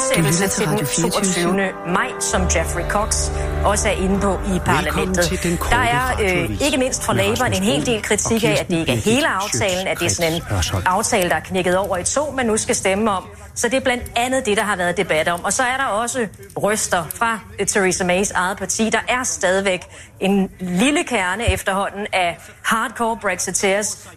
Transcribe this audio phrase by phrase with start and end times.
[0.00, 1.52] fremsættelse til den 22.
[1.86, 3.30] maj, som Jeffrey Cox
[3.64, 5.30] også er inde på i parlamentet.
[5.70, 8.92] Der er øh, ikke mindst fra Labour en hel del kritik af, at det ikke
[8.92, 10.42] er hele aftalen, at det er sådan en
[10.86, 13.24] aftale, der er knækket over i to, man nu skal stemme om.
[13.54, 15.44] Så det er blandt andet det, der har været debat om.
[15.44, 16.26] Og så er der også
[16.56, 17.38] røster fra
[17.68, 18.90] Theresa Mays eget parti.
[18.90, 19.80] Der er stadigvæk
[20.20, 24.08] en lille kerne efterhånden af hardcore Brexiteers,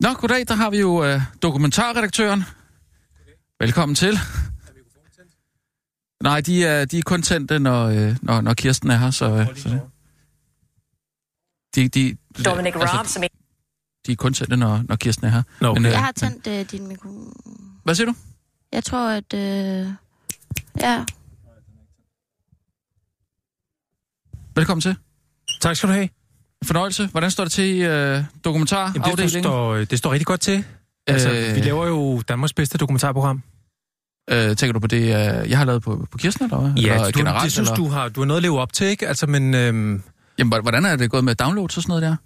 [0.00, 2.44] Nå, goddag, der har vi jo øh, dokumentarredaktøren.
[3.60, 4.18] Velkommen til.
[6.22, 9.24] Nej, de er, de er kun tændte, når, øh, når, når Kirsten er her, så...
[9.30, 9.78] Øh, så
[11.74, 13.22] de, de, Dominic altså, Raab, som
[14.06, 15.42] de er kun tændte, når, når Kirsten er her.
[15.60, 15.80] Nå, okay.
[15.80, 17.08] øh, Jeg har tændt øh, din mikro.
[17.84, 18.14] Hvad siger du?
[18.72, 19.34] Jeg tror, at...
[19.34, 19.88] Øh,
[20.80, 21.04] ja,
[24.54, 24.96] Velkommen til.
[25.60, 26.08] Tak skal du have.
[26.64, 27.06] Fornøjelse.
[27.06, 29.18] Hvordan står det til i øh, Jamen, det, dokumentarafdelingen?
[29.18, 30.64] det, står, det står rigtig godt til.
[31.06, 31.54] Altså, Øh.
[31.54, 33.42] vi laver jo Danmarks bedste dokumentarprogram.
[34.30, 36.70] Øh, tænker du på det, øh, jeg har lavet på, på Kirsten, eller hvad?
[36.84, 37.74] eller du, det synes eller?
[37.74, 39.08] du har, du har noget at leve op til, ikke?
[39.08, 40.02] Altså, men øhm,
[40.38, 42.16] Jamen, hvor- hvordan er det gået med downloads og sådan noget der?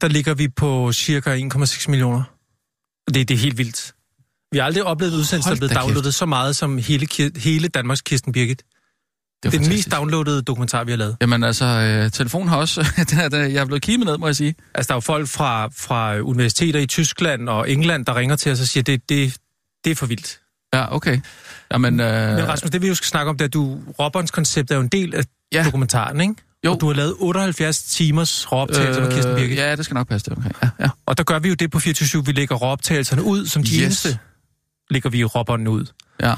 [0.00, 2.22] der ligger vi på cirka 1,6 millioner.
[3.14, 3.92] Det, det er helt vildt.
[4.52, 5.84] Vi har aldrig oplevet udsendelser, der er blevet da kæft.
[5.84, 8.58] downloadet så meget som hele, hele Danmarks Kirsten Birgit.
[8.58, 11.16] Det er, det er den mest downloadede dokumentar, vi har lavet.
[11.20, 12.80] Jamen altså, øh, telefonen har også...
[13.10, 14.54] den er, den er, jeg er blevet kimet ned, må jeg sige.
[14.74, 18.52] Altså, der er jo folk fra, fra universiteter i Tyskland og England, der ringer til
[18.52, 19.36] os og siger, det, det,
[19.84, 20.39] det er for vildt.
[20.74, 21.20] Ja, okay.
[21.72, 24.30] Jamen, øh, Men Rasmus, det vi jo skal snakke om, det er, at du, Robbons
[24.30, 25.58] koncept er jo en del af Ja.
[25.58, 25.64] ja.
[25.64, 26.34] dokumentaren, ikke?
[26.64, 26.72] Jo.
[26.72, 29.56] Og du har lavet 78 timers råoptagelser øh, med Kirsten Birgit.
[29.58, 29.68] Ja.
[29.70, 30.38] Ja, det skal nok passe det.
[30.38, 30.50] Okay.
[30.62, 30.88] Ja, ja.
[31.06, 33.82] Og der gør vi jo det på 24 vi lægger råoptagelserne ud, som de Yes.
[33.82, 34.18] eneste
[34.90, 35.84] lægger vi Robberen ud.
[36.22, 36.34] ja.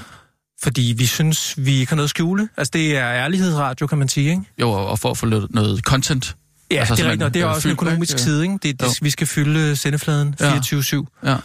[0.62, 2.48] Fordi vi synes, vi ikke har noget at skjule.
[2.56, 4.42] Altså, det er ærlighedsradio, kan man sige, ikke?
[4.60, 6.36] Jo, og for at få noget, content.
[6.70, 8.22] Ja, Altså, det er rigtigt, og det er øh, også en økonomisk ikke?
[8.22, 8.58] side, ikke?
[8.62, 8.88] Det, Jo.
[8.88, 10.58] det, vi skal fylde sendefladen Ja.
[10.58, 11.06] 24-7.
[11.24, 11.36] Ja.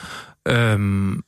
[0.53, 1.21] Øhm,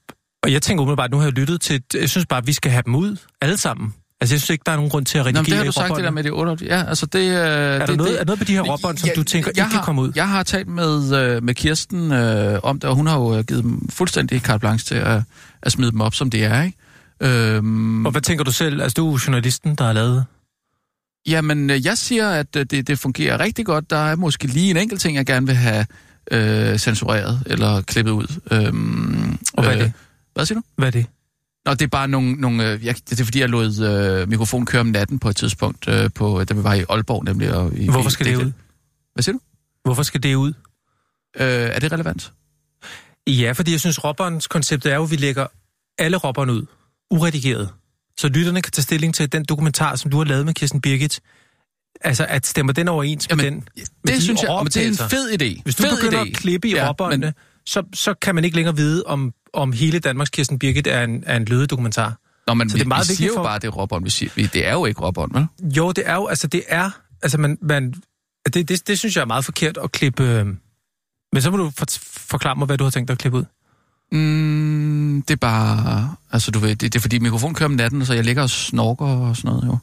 [0.43, 2.71] og jeg tænker umiddelbart, nu har jeg lyttet til, jeg synes bare, at vi skal
[2.71, 3.93] have dem ud, alle sammen.
[4.21, 5.65] Altså, jeg synes ikke, der er nogen grund til at Nå, redigere men det har
[5.65, 6.65] du sagt, det der med de 8.
[6.65, 7.19] Ja, altså det...
[7.19, 9.49] Øh, Er det, der noget, det, er noget på de her råbånd, som du tænker
[9.49, 10.11] ikke kan komme ud?
[10.15, 13.43] Jeg har talt med, øh, med Kirsten øh, om det, og hun har jo øh,
[13.43, 15.21] givet dem fuldstændig carte blanche til at,
[15.63, 16.77] at smide dem op, som det er, ikke?
[17.21, 18.81] Øhm, Og hvad tænker du selv?
[18.81, 20.25] Altså, du er jo journalisten, der har lavet...
[21.27, 23.89] Jamen, øh, jeg siger, at øh, det, det fungerer rigtig godt.
[23.89, 25.85] Der er måske lige en enkelt ting, jeg gerne vil have
[26.31, 28.39] øh, censureret eller klippet ud.
[28.51, 29.91] Øhm, Og hvad er det?
[30.39, 30.65] Hvad siger du?
[30.75, 31.05] Hvad er det?
[31.65, 32.31] Nå, det er bare nogle...
[32.33, 33.81] nogle øh, jeg, det er fordi, jeg lod
[34.21, 37.23] øh, mikrofonen køre om natten på et tidspunkt, øh, på, da vi var i Aalborg
[37.25, 37.53] nemlig.
[37.53, 38.51] Og i, Hvorfor skal i, det ud?
[39.13, 39.39] Hvad siger du?
[39.83, 40.53] Hvorfor skal det ud?
[41.39, 42.33] Øh, er det relevant?
[43.27, 45.47] Ja, fordi jeg synes, Robberens koncept er jo, at vi lægger
[45.97, 46.65] alle robberne ud,
[47.11, 47.69] uredigeret.
[48.19, 51.19] Så lytterne kan tage stilling til den dokumentar, som du har lavet med Kirsten Birgit.
[52.01, 53.67] Altså, at stemmer den overens med Jamen, den?
[53.75, 55.61] med Det de synes jeg, men det er en fed idé.
[55.63, 56.27] Hvis du fed begynder idé.
[56.29, 57.33] at klippe i Ja, men-
[57.69, 61.23] så, så kan man ikke længere vide, om, om hele Danmarks Kirsten Birgit er en,
[61.25, 62.17] er en løde dokumentar.
[62.47, 64.05] Nå, men Så vi, det er meget vi siger jo for- bare, det er Robon.
[64.05, 65.71] Vi siger, vi, det er jo ikke Robon, vel?
[65.77, 66.89] Jo, det er jo, altså det er,
[67.21, 67.93] altså man, man
[68.53, 70.45] det, det, det synes jeg er meget forkert at klippe, øh,
[71.33, 71.85] men så må du for,
[72.17, 73.43] forklare mig, hvad du har tænkt dig at klippe ud.
[74.11, 76.15] Mm, det er bare...
[76.31, 78.49] Altså, du ved, det, det er fordi mikrofonen kører om natten, så jeg ligger og
[78.49, 79.77] snorker og sådan noget, jo.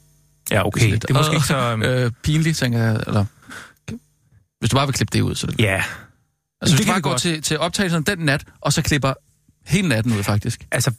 [0.50, 0.92] Ja, okay.
[0.92, 1.58] Det er måske ikke så...
[1.72, 3.24] øhm, Øh, pinligt, tænker jeg, eller...
[4.60, 5.60] Hvis du bare vil klippe det ud, så er det...
[5.60, 5.82] Ja,
[6.66, 7.22] Altså, det hvis du kan bare går godt.
[7.22, 9.15] til, til optagelsen den nat, og så klipper
[9.66, 10.66] hele natten ud, faktisk.
[10.72, 10.91] altså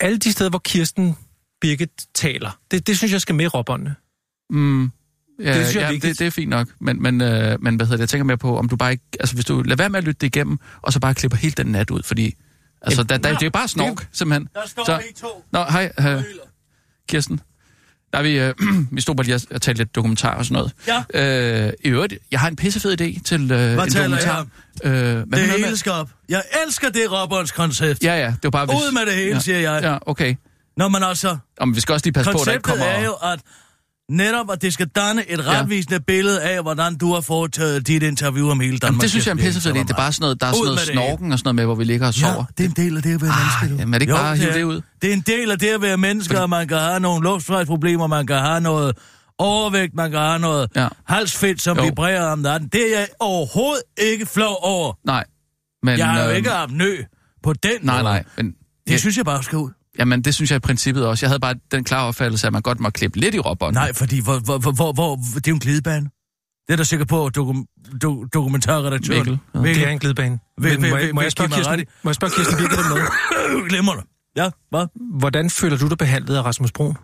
[0.00, 1.16] alle de steder, hvor Kirsten
[1.60, 3.94] Birgit taler, det, det synes jeg skal med i robberne.
[4.50, 4.88] Mm, ja,
[5.44, 6.10] Det synes jeg er ja, vigtigt.
[6.12, 8.38] det, det er fint nok, men, men, øh, men hvad hedder det, jeg tænker mere
[8.38, 10.58] på, om du bare ikke, altså hvis du lader være med at lytte det igennem,
[10.82, 12.34] og så bare klipper hele den nat ud, fordi,
[12.82, 14.48] altså, der, der, det er jo bare snork, simpelthen.
[14.54, 15.44] Der står Så- I to.
[15.52, 16.22] Nå, hej, øh,
[17.08, 17.40] Kirsten.
[18.12, 18.54] Der er vi, øh,
[18.96, 20.54] vi stod bare lige og talte lidt dokumentar og sådan
[20.86, 21.04] noget.
[21.14, 21.66] Ja.
[21.66, 24.40] Øh, I øvrigt, jeg har en pissefed idé til øh, en taler jeg dokumentar.
[24.40, 24.50] om?
[24.84, 24.92] Øh,
[25.28, 26.08] hvad Det hele med- skal op.
[26.28, 28.02] Jeg elsker det Roberts koncept.
[28.04, 28.66] Ja, ja, det var bare...
[28.66, 29.82] Hvis, Ud med det hele, ja, siger jeg.
[29.82, 30.34] Ja, okay.
[30.76, 31.36] Når man altså...
[31.60, 33.00] Om vi skal også lige passe på, at der ikke Konceptet kommer...
[33.00, 33.40] er jo, at
[34.10, 35.42] netop, at det skal danne et Ja.
[35.60, 38.90] retvisende billede af, hvordan du har foretaget dit interview om hele Danmark.
[38.92, 39.78] Jamen, det synes jeg er en pissefed idé.
[39.78, 41.64] Det er bare sådan noget, der er sådan noget det snorken og sådan noget med,
[41.64, 42.32] hvor vi ligger og sover.
[42.34, 43.80] Ja, det er en del af det at være Ah, menneske.
[43.80, 44.80] jamen, er det ikke bare at hive det ud?
[45.02, 48.06] Det er en del af det at være menneske, og man kan have nogle luftvejsproblemer,
[48.06, 48.96] man kan have noget
[49.38, 50.82] overvægt, man kan have noget Ja.
[50.82, 50.88] ja.
[51.06, 51.82] halsfedt, som Jo.
[51.84, 52.68] vibrerer om natten.
[52.68, 54.92] Det er jeg overhovedet ikke flov over.
[55.06, 55.24] Nej.
[55.82, 56.96] Men, Jeg har jo øhm, ikke apnø
[57.42, 58.04] på den Nej, måde.
[58.04, 58.24] nej.
[58.36, 58.46] Men,
[58.86, 59.70] Det ja, synes jeg bare skal ud.
[60.00, 61.26] jamen, det synes jeg i princippet også.
[61.26, 63.74] Jeg havde bare den klare opfattelse, at man godt må klippe lidt i robberen.
[63.74, 66.10] Nej, fordi hvor, hvor, hvor, hvor, hvor, det er jo en glidebane.
[66.66, 67.66] Det er der sikker på dokum,
[68.02, 69.18] do, dokumentarredaktøren.
[69.18, 69.38] Mikkel.
[69.54, 69.60] Ja.
[69.60, 70.38] Det er en glidebane.
[70.58, 72.78] Vil- Men vil- må, jeg, må, vil jeg spørge Kirsten, må jeg spørge Kirsten Birgit
[72.78, 73.08] om noget?
[73.70, 74.02] Glemmer du.
[74.36, 74.86] Ja, hvad?
[75.18, 76.96] Hvordan føler du dig behandlet af Rasmus Brun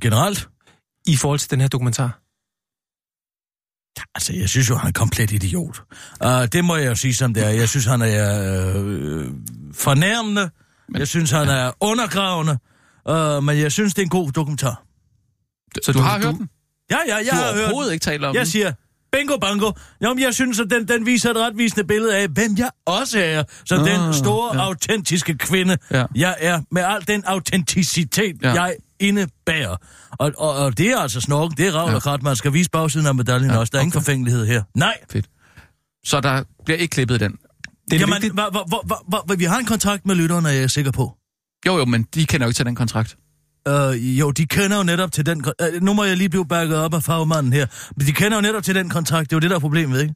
[0.00, 0.48] Generelt?
[1.06, 2.20] i forhold til den her dokumentar?
[4.14, 5.82] Altså, jeg synes jo, han er komplet idiot.
[6.24, 7.50] Uh, det må jeg jo sige, som det er.
[7.50, 9.26] Jeg synes, han er uh,
[9.74, 10.50] fornærmende
[10.98, 12.58] Jeg synes, han er undergravende,
[13.10, 14.82] uh, men jeg synes, det er en god dokumentar.
[15.84, 16.48] Så du, du har hørt den?
[16.90, 18.46] Ja, ja, jeg Du har har hørt overhovedet ikke talt om Jeg den?
[18.46, 18.72] siger,
[19.12, 19.72] bingo bango.
[20.00, 23.42] Jamen, jeg synes, at den, den viser et retvisende billede af, hvem jeg også er.
[23.64, 24.62] Så Ah, den store, ja.
[24.66, 26.04] autentiske kvinde, Ja.
[26.14, 28.52] jeg er, med al den autenticitet, Ja.
[28.52, 29.76] jeg indebærer.
[30.18, 32.70] Og, og, og det er altså snorken, det er ravl og krat, man skal vise
[32.70, 33.70] bagsiden af medaljen Ja, også.
[33.70, 34.04] Der er ingen okay.
[34.04, 34.62] forfængelighed her.
[34.74, 34.94] Nej.
[35.10, 35.26] Fedt.
[36.04, 37.36] Så der bliver ikke klippet i den?
[37.90, 38.32] Det er Jamen, vigtigt.
[38.34, 41.12] hva, hva, hva, hva, hva, vi har en kontrakt med lytterne, er jeg sikker på.
[41.66, 43.16] Jo, jo, men de kender jo ikke til den kontrakt.
[43.68, 45.44] Uh, jo, de kender jo netop til den...
[45.46, 47.66] Uh, nu må jeg lige blive bakket op af fagmanden her.
[47.96, 49.30] Men de kender jo netop til den kontrakt.
[49.30, 50.14] Det er jo det, der er problemet, ikke?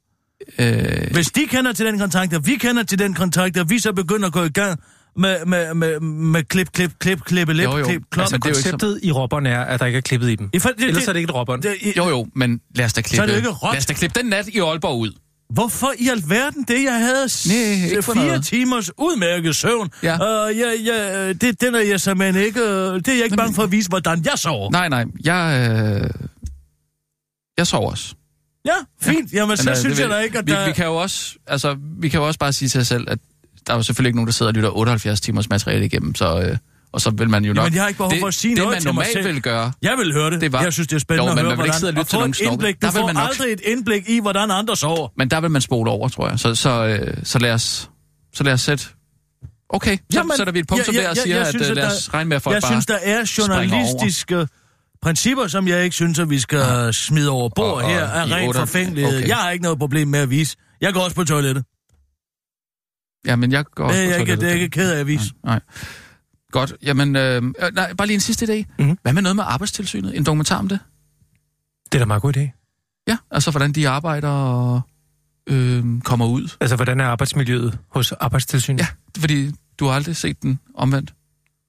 [0.59, 3.79] Øh, Hvis de kender til den kontrakt, og vi kender til den kontrakt, og vi
[3.79, 4.79] så begynder at gå i gang
[5.17, 7.85] med, med, med, med klip, klip, klip, klippe, lip, Jo, jo.
[7.85, 8.23] klip, klop.
[8.23, 10.49] Altså, det er konceptet i robberen er, at der ikke er klippet i dem.
[10.53, 11.61] I, for, det, Ellers er det ikke et robberen.
[11.61, 13.85] det, i, jo, jo, men lad os da klippe, Så er det ikke lad os
[13.85, 15.11] da klippe den nat i Aalborg ud.
[15.49, 16.83] Hvorfor i alverden det?
[16.83, 18.45] Jeg havde Nej, ikke fire noget.
[18.45, 19.89] timers udmærket søvn.
[20.03, 20.47] Ja.
[20.49, 22.63] Uh, ja, ja, det, den er jeg simpelthen ikke...
[22.63, 24.71] Uh, det er jeg ikke bange for at vise, hvordan jeg sover.
[24.71, 25.69] Nej, nej, jeg,
[26.03, 26.09] øh,
[27.57, 28.15] jeg sover også.
[28.65, 29.33] Ja, fint.
[29.33, 30.65] Jamen, så Men, øh, synes det jeg da ikke, at vi, der...
[30.65, 33.19] vi, kan jo også, altså, vi kan jo også bare sige til os selv, at
[33.67, 36.39] der er jo selvfølgelig ikke nogen, der sidder og lytter 78 timers materiale igennem, så,
[36.39, 36.57] øh,
[36.95, 37.63] og så vil man jo nok...
[37.63, 39.27] Jamen, jeg har ikke behov det, for at sige det, noget man til mig normalt
[39.35, 40.41] vil gøre, Jeg vil høre det.
[40.41, 41.93] Det var- Jeg synes, det er spændende Jo, at høre, man vil ikke sidde og
[41.93, 42.75] lytte at til nogen indblik.
[42.81, 45.07] Du Der vil får man nok- aldrig et indblik i, hvordan andre sover.
[45.17, 46.39] men der vil man spole over, tror jeg.
[46.39, 47.89] Så, så, øh, så, lad, os,
[48.33, 48.85] så lad os sætte...
[49.69, 51.49] Okay, så Jamen, sætter vi et punkt ja, ja, ja, der og siger, jeg at
[51.49, 52.71] synes, øh, at lad der- os regne med, at folk Jeg bare...
[52.71, 54.47] synes, der er journalistiske
[55.01, 56.91] principper, som jeg ikke synes, at vi skal ja.
[56.91, 59.17] smide over bord Og- og her i rent forfængelighed.
[59.17, 59.27] okay.
[59.27, 60.57] Jeg har ikke noget problem med at vise.
[60.81, 61.63] Jeg går også på toilettet.
[63.27, 64.55] Ja, men jeg går Det også er på jeg ikke, det er toilettet.
[64.55, 65.31] jeg ikke ked af at vise.
[65.45, 65.59] Nej.
[66.55, 66.73] Godt.
[66.81, 68.57] Jamen, øh, øh, nej, bare lige en sidste idé.
[68.57, 68.65] Mhm.
[68.79, 68.97] Mm-hmm.
[69.01, 70.17] Hvad med noget med arbejdstilsynet?
[70.17, 70.79] En dokumentar om det?
[71.85, 72.49] Det er da meget god idé.
[73.07, 74.81] Ja, altså hvordan de arbejder og
[75.47, 76.57] øh, kommer ud.
[76.61, 78.79] Altså, hvordan er arbejdsmiljøet hos arbejdstilsynet?
[78.79, 78.87] Ja,
[79.17, 81.13] fordi du har aldrig set den omvendt.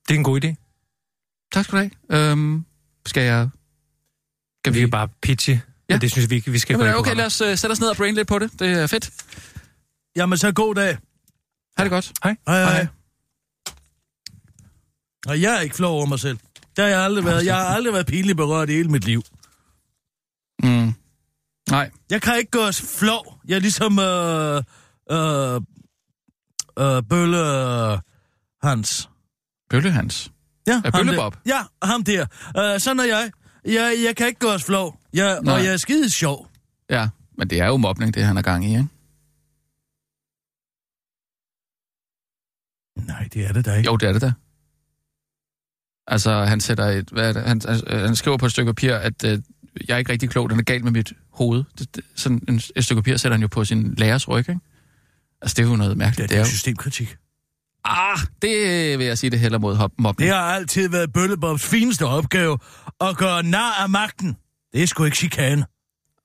[0.08, 0.54] Det er en god idé.
[1.52, 2.30] Tak skal du have.
[2.30, 2.64] Øhm,
[3.06, 3.48] skal jeg...
[4.64, 5.62] Skal Vi kan bare pitche.
[5.90, 5.96] Ja.
[5.96, 7.96] Det synes jeg, vi, vi skal Jamen, okay, lad os uh, sætte os ned og
[7.96, 8.50] brain lidt på det.
[8.58, 9.10] Det er fedt.
[10.16, 10.98] Jamen, så god dag.
[11.76, 12.12] Ha' det godt.
[12.24, 12.36] Hej.
[12.46, 12.72] Hej, hej.
[12.72, 12.86] Hej.
[15.26, 16.38] Og jeg er ikke flov over mig selv.
[16.76, 17.46] Det har jeg aldrig været.
[17.46, 19.22] Jeg har aldrig været pinligt berørt i hele mit liv.
[20.62, 20.94] Mm.
[21.70, 21.90] Nej.
[22.10, 23.40] Jeg kan ikke gøres flov.
[23.48, 24.62] Jeg er ligesom øh,
[25.10, 25.54] øh,
[26.78, 27.38] øh, Bølle
[27.92, 27.98] øh,
[28.62, 29.08] Hans.
[29.70, 30.32] Bølle Hans.
[30.66, 31.34] Ja, Er ham Bøllebob?
[31.34, 31.40] der.
[31.46, 32.26] Ja, ham der.
[32.74, 33.30] Øh, sådan er jeg.
[33.64, 33.96] jeg.
[34.04, 35.00] Jeg kan ikke gøres flov.
[35.12, 35.54] Jeg, Nej.
[35.54, 36.48] og jeg er skide sjov.
[36.90, 37.08] Ja,
[37.38, 38.86] men det er jo mobning, det han er gang i, ikke?
[42.96, 43.86] Nej, det er det da ikke.
[43.90, 44.32] Jo, det er det da.
[46.08, 47.08] Altså, han sætter et...
[47.12, 47.42] Hvad er det?
[47.42, 49.38] Han, han, han skriver på et stykke papir, at øh,
[49.88, 51.64] jeg er ikke rigtig klog, den er galt med mit hoved.
[51.78, 54.58] Det, det, sådan en, et stykke papir sætter han jo på sin lærers ryg, ikke?
[55.42, 56.22] Altså, det er jo noget mærkeligt.
[56.22, 57.16] det Det er er jo systemkritik.
[57.84, 60.18] Ah, det vil jeg sige, det heller mod mobning.
[60.18, 62.58] Det har altid været Bøllebobs fineste opgave
[63.00, 64.36] at gøre nar af magten.
[64.72, 65.64] Det er sgu ikke chikane.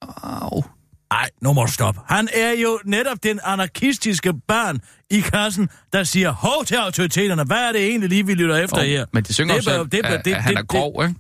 [0.02, 0.64] Au.
[1.12, 2.02] Nej, nu må du stoppe.
[2.08, 4.80] Han er jo netop den anarkistiske barn
[5.10, 7.44] i kassen, der siger hov til autoriteterne.
[7.44, 9.06] Hvad er det egentlig lige, vi lytter efter Oh, her?
[9.14, 11.16] men de synger Det også, det er- at, det- at han det- er grov, ikke?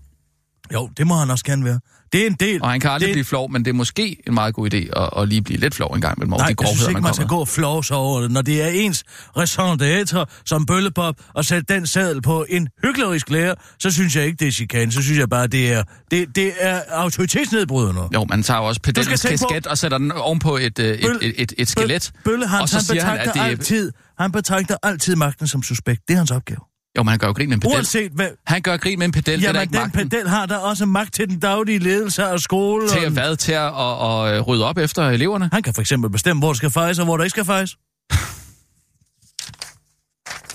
[0.73, 1.79] Jo, det må han også gerne være.
[2.13, 2.61] Det er en del.
[2.61, 4.99] Og han kan aldrig det, blive flov, men det er måske en meget god idé
[5.01, 7.01] at, at lige blive lidt flov en gang med Nej, de jeg synes grovheder, ikke,
[7.01, 8.31] man man skal gå og flove sig over det.
[8.31, 9.03] Når det er ens
[9.37, 14.25] raison d'être som bøllebop og sætte den sadel på en hyklerisk lærer, så synes jeg
[14.25, 14.91] ikke, det er chikane.
[14.91, 18.01] Så synes jeg bare, det er, det, det er autoritetsnedbrydende.
[18.13, 20.85] Jo, man tager jo også pedellens tænke på- kasket og sætter den ovenpå et, øh,
[20.87, 22.11] et, Bølle- et, et, et skelet.
[22.25, 23.45] Bølle, han, og så han siger han, betragter at det er...
[23.45, 26.01] altid, han betragter altid magten som suspekt.
[26.07, 26.59] Det er hans opgave.
[26.97, 27.75] Jo, men han gør jo grin med en pedel.
[27.75, 28.29] Uanset hvad...
[28.47, 30.09] Han gør grin med en pedel, det er Jamen, ikke den magten.
[30.09, 32.89] pedel har der også magt til den daglige ledelse af skolen.
[32.89, 33.35] Til at hvad?
[33.35, 35.49] Til at, at, at rydde op efter eleverne?
[35.53, 37.77] Han kan for eksempel bestemme, hvor der skal fejres og hvor der ikke skal fejres.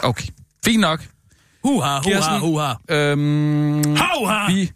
[0.02, 0.28] Okay,
[0.64, 1.06] fint nok.
[1.64, 2.72] Huha, huha, huha.
[2.90, 4.52] Øhm, Hauha!
[4.52, 4.72] vi,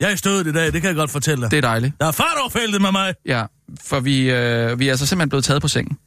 [0.00, 1.50] Jeg er stødet i dag, det kan jeg godt fortælle dig.
[1.50, 1.94] det er dejligt.
[2.00, 3.14] Der er fart over feltet med mig.
[3.26, 3.44] Ja,
[3.80, 5.98] for vi, øh, vi er altså simpelthen blevet taget på sengen.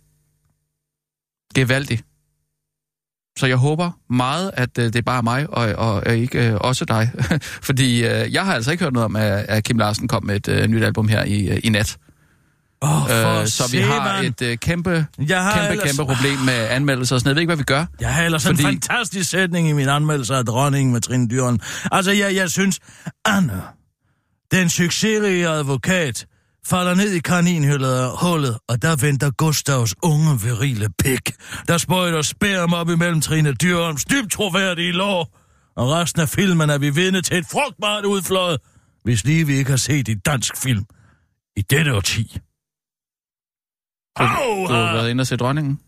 [1.55, 2.05] Gevaldigt.
[3.38, 6.56] Så jeg håber meget, at øh, det er bare mig, og, og, og ikke øh,
[6.56, 7.12] også dig.
[7.68, 10.36] Fordi øh, jeg har altså ikke hørt noget om, at, at Kim Larsen kom med
[10.36, 11.98] et øh, nyt album her i, øh, i nat.
[12.82, 16.13] Åh, oh, for Øh, så vi har et øh, kæmpe, jeg har kæmpe, ellers, kæmpe
[16.13, 17.36] problem med anmeldelser og sådan noget.
[17.36, 17.86] Jeg ved ikke, hvad vi gør.
[18.00, 18.46] Jeg har ellers.
[18.46, 21.60] Fordi- en fantastisk sætning i min anmeldelse af dronningen med Trine Dyren.
[21.92, 22.80] Altså, jeg, jeg synes,
[23.25, 23.62] Anne,
[24.52, 26.25] den succesrige advokat,
[26.67, 31.32] falder ned i kaninhullet hullet, og der venter Gustavs unge virile pik,
[31.67, 35.39] der spøjter spærm op imellem Trine Dyrholms dybt troværdige lår.
[35.75, 38.60] Og resten af filmen er vi vidne til et frugtbart udfløjet,
[39.03, 40.86] hvis lige vi ikke har set i dansk film
[41.58, 42.38] i dette årti.
[44.15, 45.79] Au, Du har været inde og se dronningen.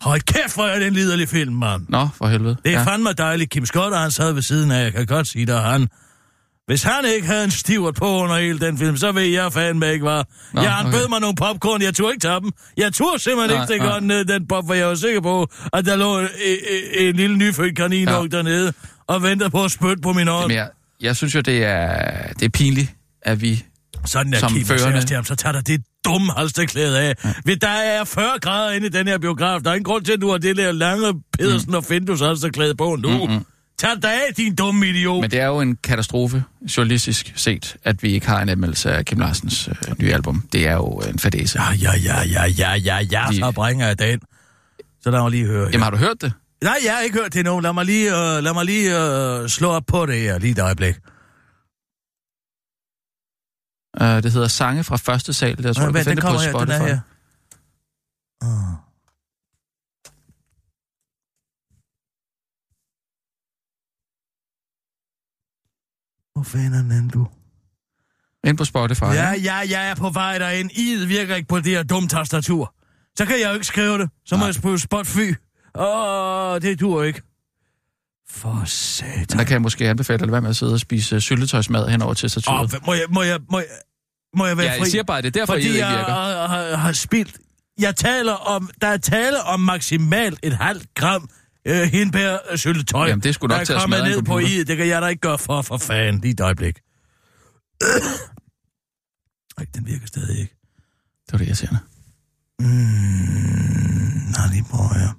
[0.00, 1.86] Hold kæft, hvor er det en liderlig film, mand.
[1.88, 2.56] Nå, for helvede.
[2.64, 2.84] Det er ja.
[2.84, 3.50] fandme dejligt.
[3.50, 5.88] Kim Scott, han sad ved siden af, jeg kan godt sige dig, han...
[6.66, 9.92] Hvis han ikke havde en stivert på under hele den film, så ved jeg fandme
[9.92, 10.04] ikke.
[10.04, 10.22] Nå,
[10.54, 10.98] ja, han okay.
[10.98, 12.52] bød mig nogle popcorn, jeg turde ikke tage dem.
[12.76, 15.84] Jeg turde simpelthen Nej, ikke stikke ned den pop, for jeg var sikker på, at
[15.84, 18.26] der lå en, en, en lille nyfødt kanin Ja.
[18.26, 18.72] dernede,
[19.06, 20.26] og ventede på at spytte på min.
[20.26, 20.68] Men jeg,
[21.00, 23.64] jeg synes jo, det er, det er pinligt, at vi...
[24.06, 25.02] Sådan der som førende.
[25.02, 25.24] førende.
[25.24, 27.14] så tager der det dumme halsterklæde af.
[27.46, 27.54] Ja.
[27.54, 29.60] Der er 40 grader inde i den her biograf.
[29.62, 31.74] Der er ingen grund til, at du har det der lange Pedersen mm.
[31.76, 33.26] og Findus halsterklæde på nu.
[33.26, 33.44] Mm-hmm.
[33.78, 35.20] Tag dig af, din dumme idiot.
[35.20, 36.44] Men det er jo en katastrofe,
[36.76, 40.48] journalistisk set, at vi ikke har en anmeldelse af Kim Larsens øh, nye album.
[40.52, 41.62] Det er jo en fadese.
[41.62, 44.20] Ja, ja, ja, ja, ja, ja, ja, De- så bringer jeg den.
[45.00, 45.66] Så lad mig lige høre.
[45.72, 46.32] Jamen, har du hørt det?
[46.62, 47.60] Nej, jeg har ikke hørt det nu.
[47.60, 48.90] Lad mig lige, uh, lad mig lige
[49.42, 50.94] uh, slå op på det her, lige et øjeblik.
[54.00, 55.56] Uh, det hedder Sange fra første sal.
[55.56, 56.88] Det, jeg tror, Nå, du kan finde det på her, den er Spotify.
[56.88, 57.00] her.
[58.44, 58.91] Uh.
[66.42, 67.26] Hvor fanden er du?
[68.48, 69.02] Ind på Spotify.
[69.02, 70.70] Ja, ja, jeg er på vej derind.
[70.74, 72.74] I virker ikke på det her dumme tastatur.
[73.18, 74.10] Så kan jeg jo ikke skrive det.
[74.26, 74.46] Så må Nej.
[74.46, 75.34] jeg skrive spotfy.
[75.74, 77.22] Åh, det dur ikke.
[78.30, 79.26] For satan.
[79.30, 81.88] Men der kan jeg måske anbefale dig at være med at sidde og spise syltetøjsmad
[81.88, 82.74] hen over tastaturet.
[82.74, 83.66] Åh, må jeg, må jeg, må jeg,
[84.36, 84.78] må jeg være ja, fri?
[84.78, 86.12] jeg siger bare, det er derfor, Fordi I ikke jeg virker.
[86.12, 87.36] har, har, har spildt.
[87.78, 91.28] Jeg taler om, der er tale om maksimalt et halvt gram
[91.66, 93.06] øh, hindbær øh, syltetøj.
[93.08, 94.64] Jamen, det er sgu nok der er en ned på i.
[94.64, 96.20] Det kan jeg da ikke gøre for, for fanden.
[96.20, 96.78] Lige et øjeblik.
[99.58, 100.54] Ej, den virker stadig ikke.
[101.26, 101.76] Det var det, jeg siger.
[102.58, 102.66] Mm,
[104.36, 105.12] nej, lige prøver jeg.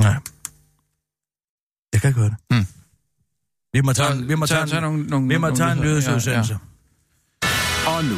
[0.00, 0.20] Nej.
[1.92, 2.36] Jeg kan ikke høre det.
[2.50, 2.66] Mm.
[3.72, 5.78] Vi må tage, vi må tage, så, en- nogle, nogle, vi må nogle tage en
[5.78, 5.94] nyheder.
[5.94, 6.58] lydesudsendelse.
[7.86, 8.16] Og nu,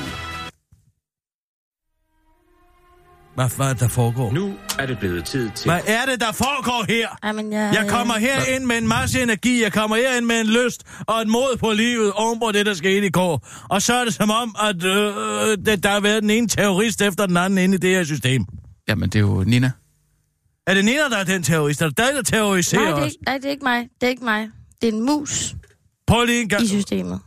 [3.39, 4.33] Hvad, hvad er det, der foregår?
[4.33, 7.09] nu er det blevet tid til Hvad er det, der foregår her?
[7.23, 7.71] Ej, men jeg...
[7.75, 10.83] Jeg kommer her ind med en masse energi, jeg kommer her ind med en lyst
[11.07, 13.49] og et mod på livet oven på det, der skete i går.
[13.69, 17.03] Og så er det som om, at øh, det, der har været den ene terrorist
[17.03, 18.45] efter den anden inde i det her system.
[18.89, 19.71] Jamen, det er jo Nina.
[20.67, 21.83] Er det Nina, der er den terrorist?
[21.83, 23.13] Er det dig, der terroriserer Nej, det er, os?
[23.13, 23.89] ikke, nej, det er ikke mig.
[24.01, 24.49] Det er ikke mig.
[24.83, 25.55] Det er en mus
[26.09, 26.63] Prøv lige en gang.
[26.63, 27.21] i systemet.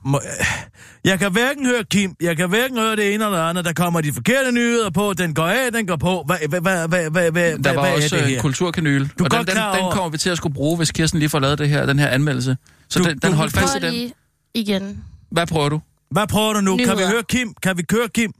[1.05, 3.65] Jeg kan hverken høre Kim, jeg kan hverken høre det ene eller det andet.
[3.65, 6.23] Der kommer de forkerte nyheder på, den går af, den går på.
[6.27, 9.23] Hvad, hvad, hvad, hvad, hvad, hvad, Der var hvad også er det en kulturkanyle, Du
[9.23, 11.39] er og den, den, den kommer vi til at skulle bruge, hvis Kirsten lige får
[11.39, 12.57] lavet det her, den her anmeldelse.
[12.89, 13.93] Så Du- den, den du- hold fast i den.
[13.93, 14.13] lige
[14.53, 15.03] igen.
[15.31, 15.81] Hvad prøver du?
[16.11, 16.77] Hvad prøver du nu?
[16.77, 17.09] Kan vi Nyheder.
[17.11, 17.53] høre Kim?
[17.63, 18.33] Kan vi køre Kim?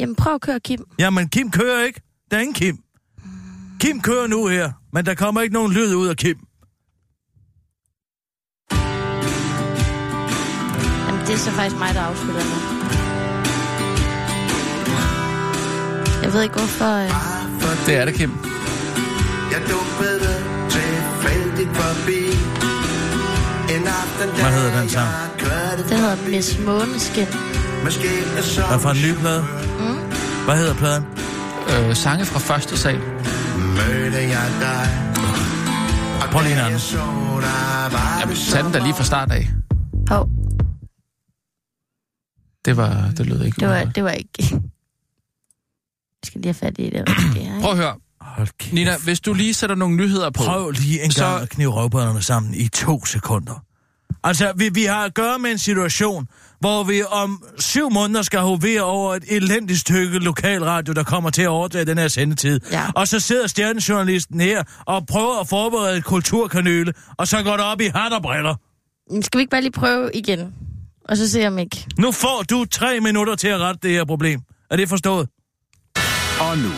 [0.00, 0.84] Jamen, prøv at køre, Kim.
[0.98, 2.00] Jamen, Kim kører ikke.
[2.30, 2.78] Der er ingen Kim.
[3.80, 6.36] Kim kører nu her, men der kommer ikke nogen lyd ud af Kim.
[11.26, 12.58] Det er så faktisk mig, der afspiller nu.
[16.22, 16.92] Jeg ved ikke, hvorfor...
[17.04, 17.86] Øh...
[17.86, 18.32] Det er det, Kim.
[19.52, 20.34] Jeg dumpede
[20.70, 22.20] tilfældigt forbi
[23.74, 25.08] En aften, Hvad hedder den sang?
[25.88, 27.26] Den hedder Miss Måneskin.
[27.84, 28.08] Måske
[28.72, 29.44] er for en ny plade?
[29.78, 29.98] Mm.
[30.44, 31.04] Hvad hedder pladen?
[31.68, 33.00] Øh, sange fra første sal.
[33.58, 34.88] mødte jeg dig
[36.32, 36.80] Prøv lige en anden.
[38.20, 39.48] Jamen, tag den da lige fra start af.
[40.08, 40.28] Hov,
[42.66, 44.30] Det var, det lød ikke det var, det var ikke...
[46.22, 47.04] Jeg skal lige have fat i det.
[47.08, 47.94] rigtige, Prøv at høre.
[48.20, 48.72] Hold.
[48.72, 50.42] Nina, hvis du lige sætter nogle nyheder på.
[50.44, 53.62] Prøv lige en Så- gang at knive røvbånderne sammen i to sekunder.
[54.24, 56.28] Altså, vi, vi har at gøre med en situation,
[56.60, 61.42] hvor vi om syv måneder skal hovere over et elendigt stykke lokalradio, der kommer til
[61.42, 62.60] at overtage den her sendetid.
[62.72, 62.84] Ja.
[62.94, 67.64] Og så sidder stjernejournalisten her og prøver at forberede et kulturkanyle, og så går det
[67.64, 68.54] op i hat og briller.
[69.12, 70.54] Men Skal vi ikke bare lige prøve igen?
[71.08, 71.86] Og så se om ikke...
[71.98, 74.40] Nu får du tre minutter til at rette det her problem.
[74.70, 75.28] Er det forstået?
[76.40, 76.72] Og nu,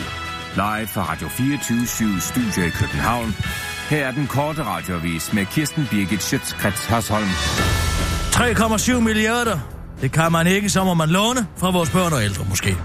[0.55, 3.35] live fra Radio 24 Studio i København.
[3.91, 7.29] Her er den korte radiovis med Kirsten Birgit Schøtzgrads Hasholm.
[8.39, 9.59] 3,7 milliarder.
[10.01, 12.77] Det kan man ikke, så må man låne fra vores børn og ældre måske.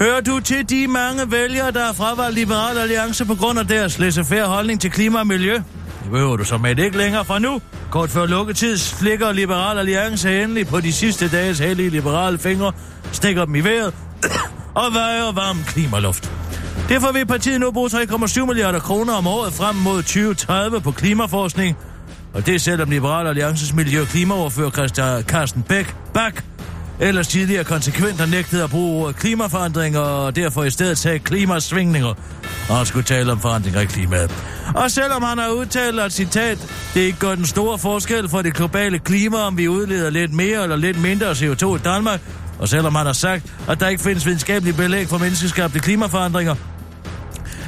[0.00, 3.98] Hører du til de mange vælgere, der har fravalgt Liberal Alliance på grund af deres
[3.98, 5.60] laissez-faire holdning til klima og miljø?
[6.10, 7.60] Behøver du som et ikke længere fra nu.
[7.90, 12.72] Kort før lukketid flikker Liberal Alliance endelig på de sidste dages hellige liberale fingre,
[13.12, 13.94] stikker dem i vejret
[14.82, 16.32] og vejer varm klimaluft.
[16.88, 21.76] Derfor vil partiet nu bruge 3,7 milliarder kroner om året frem mod 2030 på klimaforskning,
[22.34, 26.44] og det er selvom Liberal Alliances miljø- og klimaoverfører Christian Carsten Bæk Bak
[27.00, 32.14] ellers tidligere konsekvent har nægtet at bruge ordet klimaforandringer, og derfor i stedet sagde klimasvingninger,
[32.68, 34.34] og han skulle tale om forandringer i klimaet.
[34.74, 36.58] Og selvom han har udtalt, at citat,
[36.94, 40.62] det ikke gør den store forskel for det globale klima, om vi udleder lidt mere
[40.62, 42.20] eller lidt mindre CO2 i Danmark,
[42.58, 46.54] og selvom han har sagt, at der ikke findes videnskabelige belæg for menneskeskabte klimaforandringer,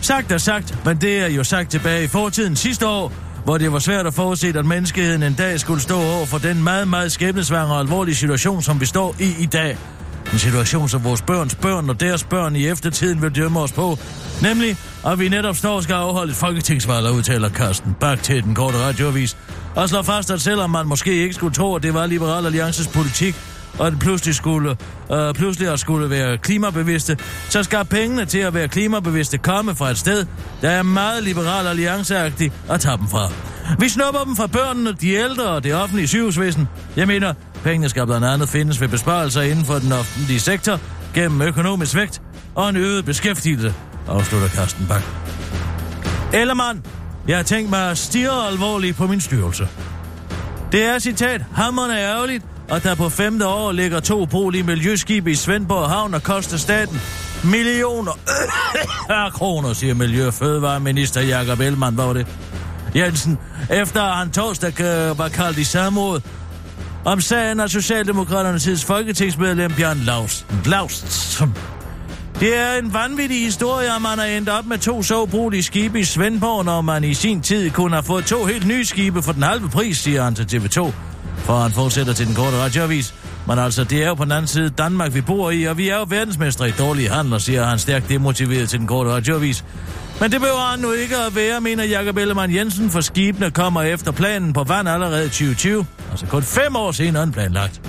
[0.02, 3.12] Sagt er sagt, men det er jo sagt tilbage i fortiden sidste år,
[3.44, 6.62] hvor det var svært at forudse, at menneskeheden en dag skulle stå over for den
[6.62, 9.78] meget, meget skæbnesvangre og alvorlige situation, som vi står i i dag.
[10.32, 13.98] En situation, som vores børns børn og deres børn i eftertiden vil dømme os på.
[14.42, 18.54] Nemlig, at vi netop står skal afholde et folketingsvalg, og udtaler Carsten Bak til den
[18.54, 19.36] korte radioavis.
[19.74, 22.88] Og slår fast, at selvom man måske ikke skulle tro, at det var Liberal Alliances
[22.88, 23.36] politik,
[23.78, 24.76] og pludselig skulle,
[25.12, 29.98] øh, pludselig skulle være klimabevidste, så skal pengene til at være klimabevidste komme fra et
[29.98, 30.26] sted,
[30.62, 33.28] der er meget liberal allianceagtigt at tage dem fra.
[33.78, 36.68] Vi snupper dem fra børnene, de ældre og det offentlige sygehusvæsen.
[36.96, 37.34] Jeg mener,
[37.64, 40.80] pengene skal blandt andet findes ved besparelser inden for den offentlige sektor,
[41.14, 42.22] gennem økonomisk vægt
[42.54, 43.74] og en øget beskæftigelse,
[44.08, 45.02] afslutter Carsten Bak.
[46.32, 46.82] Ellermann,
[47.28, 49.68] jeg har tænkt mig at stirre alvorligt på min styrelse.
[50.72, 55.34] Det er, citat, hammerne ærgerligt, og der på femte år ligger to bolige miljøskibe i
[55.34, 57.00] Svendborg Havn og koster staten
[57.44, 58.12] millioner
[59.24, 62.26] af kroner, siger Miljø- og Fødevareminister Jakob Ellemann, var det?
[62.94, 63.38] Jensen,
[63.70, 66.20] efter han torsdag øh, var kaldt i samråd
[67.04, 70.46] om sagen af Socialdemokraternes tids folketingsmedlem Bjørn Laust.
[70.66, 71.42] Laust.
[72.40, 76.04] Det er en vanvittig historie, at man er endt op med to såbrugelige skibe i
[76.04, 79.42] Svendborg, når man i sin tid kunne have fået to helt nye skibe for den
[79.42, 80.92] halve pris, siger han til TV2.
[81.38, 83.14] For han fortsætter til den korte radioavis.
[83.46, 85.88] Men altså, det er jo på den anden side Danmark, vi bor i, og vi
[85.88, 89.64] er jo verdensmestre i dårlige handler, siger han stærkt demotiveret til den korte radioavis.
[90.20, 93.82] Men det behøver han nu ikke at være, mener Jakob Ellemann Jensen, for skibene kommer
[93.82, 95.86] efter planen på vand allerede 2020.
[96.10, 97.80] Altså kun fem år senere end planlagt.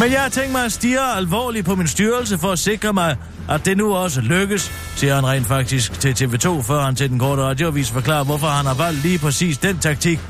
[0.00, 3.16] Men jeg har tænkt mig at stige alvorligt på min styrelse for at sikre mig,
[3.48, 7.18] at det nu også lykkes, siger han rent faktisk til TV2, før han til den
[7.18, 10.20] korte radioavis forklarer, hvorfor han har valgt lige præcis den taktik.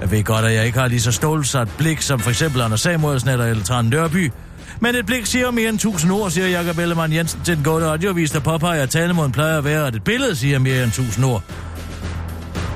[0.00, 2.80] Jeg ved godt, at jeg ikke har lige så stålsat blik som for eksempel Anders
[2.80, 4.32] Samuelsen eller Eltran Nørby.
[4.80, 7.90] Men et blik siger mere end tusind ord, siger Jakob Ellemann Jensen til den gode
[7.90, 11.24] radiovis, der påpeger, at talemåden plejer at være, at et billede siger mere end tusind
[11.24, 11.42] ord.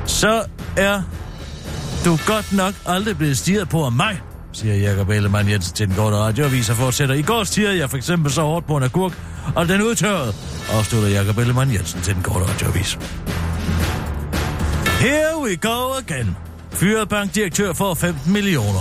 [0.07, 0.45] Så
[0.77, 1.03] er
[2.05, 4.21] du godt nok aldrig blevet stiget på af mig,
[4.53, 7.15] siger Jakob Ellemann Jensen til den gode radioavis og fortsætter.
[7.15, 9.13] I går stirrede jeg for eksempel så hårdt på en agurk,
[9.55, 10.35] og den udtørrede,
[10.73, 12.99] afslutter Jakob Ellemann Jensen til den gode radioavis.
[15.01, 16.37] Here we go again.
[16.75, 18.81] Fyret bankdirektør for 15 millioner.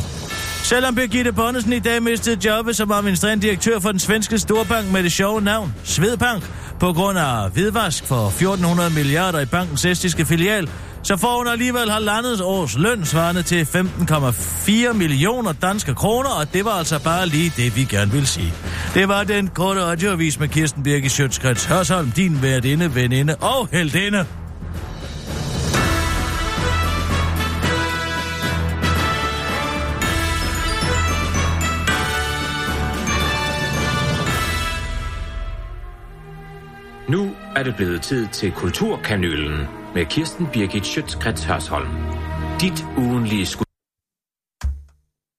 [0.63, 5.03] Selvom Birgitte Bonnesen i dag mistede jobbet som administrerende direktør for den svenske storbank med
[5.03, 6.43] det sjove navn, Svedbank,
[6.79, 10.69] på grund af hvidvask for 1400 milliarder i bankens estiske filial,
[11.03, 16.65] så får hun alligevel halvandet års løn svarende til 15,4 millioner danske kroner, og det
[16.65, 18.53] var altså bare lige det, vi gerne vil sige.
[18.93, 24.25] Det var den korte radioavis med Kirsten Birke Sjøtskrets Hørsholm, din værtinde, veninde og heldinde.
[37.63, 41.89] Er det blevet tid til Kulturkanylen med Kirsten Birgit Schøtzgrads Hørsholm.
[42.61, 43.65] Dit ugenlige skud.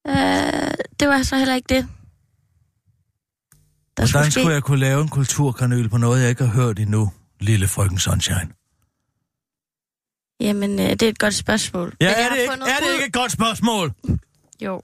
[0.07, 1.87] Øh, det var så heller ikke det.
[3.97, 6.79] Der Hvordan ske- skulle jeg kunne lave en kulturkanøl på noget, jeg ikke har hørt
[6.79, 8.49] endnu, lille frøken Sunshine?
[10.39, 11.95] Jamen, øh, det er et godt spørgsmål.
[12.01, 13.93] Ja, er det, ikke, er det ikke et godt spørgsmål?
[14.61, 14.81] Jo.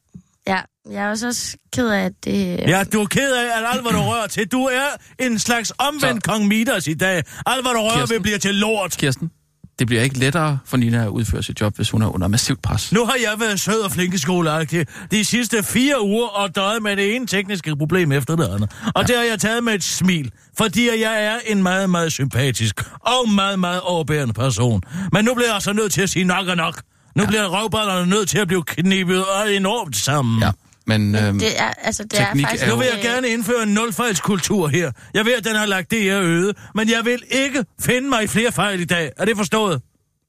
[0.48, 2.60] Ja, jeg er også, også ked af, at det...
[2.68, 4.88] Ja, du er ked af, at alt, hvad du rører til, du er
[5.20, 7.24] en slags omvendt Så- kong Midas i dag.
[7.46, 8.14] Alt, hvad du rører Kirsten.
[8.16, 8.98] ved, bliver til lort.
[8.98, 9.32] Kirsten,
[9.80, 12.62] det bliver ikke lettere for Nina at udføre sit job, hvis hun er under massivt
[12.62, 12.92] pres.
[12.92, 14.66] Nu har jeg været sød og flink i skole
[15.12, 18.72] de sidste fire uger og døjet med det ene tekniske problem efter det andet.
[18.96, 22.84] Og det har jeg taget med et smil, fordi jeg er en meget, meget sympatisk
[23.00, 24.82] og meget, meget overbærende person.
[25.12, 26.82] Men nu bliver jeg altså nødt til at sige nok og nok.
[27.16, 27.28] Nu ja.
[27.28, 30.42] bliver røvballerne nødt til at blive knibet og enormt sammen.
[30.44, 30.52] Ja,
[31.00, 32.66] men øhm, det er, altså, det teknik er faktisk...
[32.66, 34.92] er Nu vil jeg gerne indføre en nulfejlskultur her.
[35.14, 38.24] Jeg ved, at den har lagt det her øde, men jeg vil ikke finde mig
[38.24, 39.12] i flere fejl i dag.
[39.18, 39.82] Er det forstået?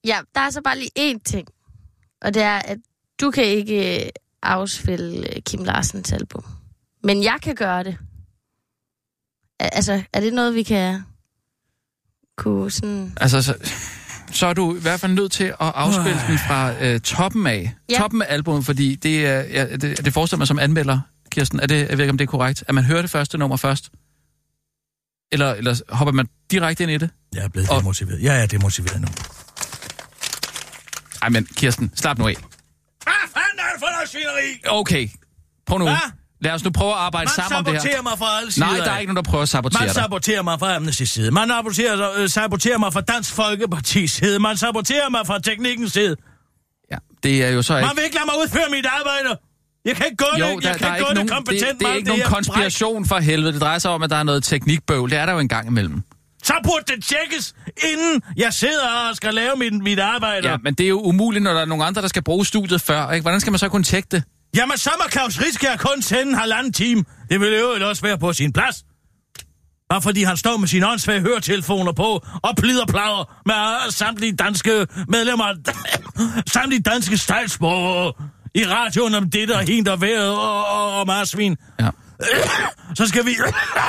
[0.05, 1.49] Ja, der er så bare lige én ting.
[2.23, 2.79] Og det er, at
[3.21, 4.11] du kan ikke øh,
[4.43, 6.45] afspille øh, Kim Larsens album.
[7.05, 7.97] Men jeg kan gøre det.
[9.61, 11.01] Al- Altså, er det noget, vi kan
[12.37, 13.13] kunne sådan...
[13.21, 13.55] altså, så,
[14.33, 17.75] så er du i hvert fald nødt til at afspille den fra øh, toppen af.
[17.91, 17.99] Ja.
[17.99, 21.61] Toppen af albumet, fordi det, er, ja, det, det forestiller mig som anmelder, Kirsten.
[21.61, 22.65] Er det, jeg ved ikke, om det er korrekt.
[22.69, 23.91] At man hører det første nummer først?
[25.33, 27.11] Eller, eller hopper man direkte ind i det?
[27.35, 28.23] Jeg er blevet Og- demotiveret.
[28.23, 29.09] Jeg er demotiveret nu.
[31.23, 32.35] Ej, men Kirsten, slap nu af.
[32.35, 34.61] Hvad fanden er det for noget svineri?
[34.81, 35.09] Okay,
[35.67, 35.85] prøv nu.
[35.85, 35.97] Hvad?
[36.45, 37.81] Lad os nu prøve at arbejde Man sammen om det her.
[37.81, 38.67] saboterer mig fra alle sider.
[38.67, 39.95] Nej, der er ikke nogen, der prøver at sabotere Man dig.
[39.95, 41.31] saboterer mig fra Amnesty side.
[41.31, 44.39] Man saboterer, øh, saboterer mig fra Dansk Folkepartis side.
[44.39, 46.17] Man saboterer mig fra teknikkens side.
[46.93, 47.87] Ja, det er jo så ikke...
[47.87, 49.39] Man vil ikke lade mig udføre mit arbejde.
[49.85, 51.29] Jeg kan ikke gå Jo, det, der, jeg der kan er gå ikke det nogen,
[51.29, 53.53] det, kompetent det er med ikke nogen konspiration for helvede.
[53.53, 55.11] Det drejer sig om, at der er noget teknikbøvl.
[55.11, 56.03] Det er der jo en gang imellem.
[56.45, 57.55] så burde det tjekkes,
[57.93, 60.51] inden jeg sidder og skal lave mit, mit arbejde.
[60.51, 62.81] Ja, men det er jo umuligt, når der er nogle andre, der skal bruge studiet
[62.81, 63.11] før.
[63.11, 63.23] Ikke?
[63.23, 64.23] Hvordan skal man så kunne tjekke det?
[64.57, 67.05] Jamen, så må Claus Riskær kun sende en halvanden time.
[67.29, 68.85] Det vil jo også være på sin plads.
[69.89, 74.87] Bare fordi han står med sine åndssvage høretelefoner på og plider plader med samtlige danske
[75.09, 75.55] medlemmer,
[76.55, 78.13] samtlige danske stejlsborgere
[78.55, 81.57] i radioen om det, der hent og vejret og, og, og marsvin.
[81.81, 81.89] Ja.
[82.99, 83.37] Så skal vi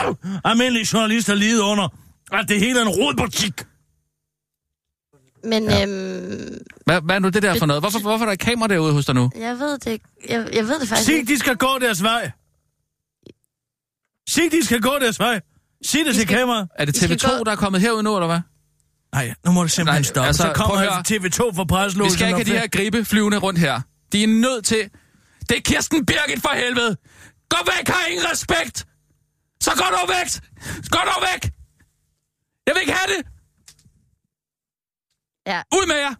[0.45, 1.87] almindelige journalister lide under,
[2.31, 3.61] at det hele er en rodbutik.
[5.43, 5.85] Men ja.
[5.87, 7.81] øhm, Hvad, hvad er nu det der for noget?
[7.83, 9.31] Hvorfor, hvorfor er der et kamera derude hos dig nu?
[9.39, 10.05] jeg ved det ikke.
[10.29, 12.31] Jeg, jeg ved det faktisk Sig, de skal gå deres vej.
[14.29, 15.41] Sig, de skal gå deres vej.
[15.85, 16.67] Sig det De til kameraet.
[16.75, 18.39] Er det I skal TV2, gå- der er kommet herud nu, eller hvad?
[19.13, 20.27] Nej, nu må det simpelthen Nej, stoppe.
[20.27, 22.13] altså, så kommer prøv at altså TV2 for Vi presslåsen.
[22.13, 23.81] skal ikke have de her gribe flyvende rundt her.
[24.11, 24.89] De er nødt til...
[25.49, 26.97] Det er Kirsten Birgit for helvede!
[27.49, 28.85] Gå væk, har ingen respekt!
[29.61, 30.41] Så gå dog væk!
[30.91, 31.51] Gå dog væk!
[32.67, 33.25] Jeg vil ikke have det!
[35.47, 35.61] Ja.
[35.73, 36.13] Ud med jer!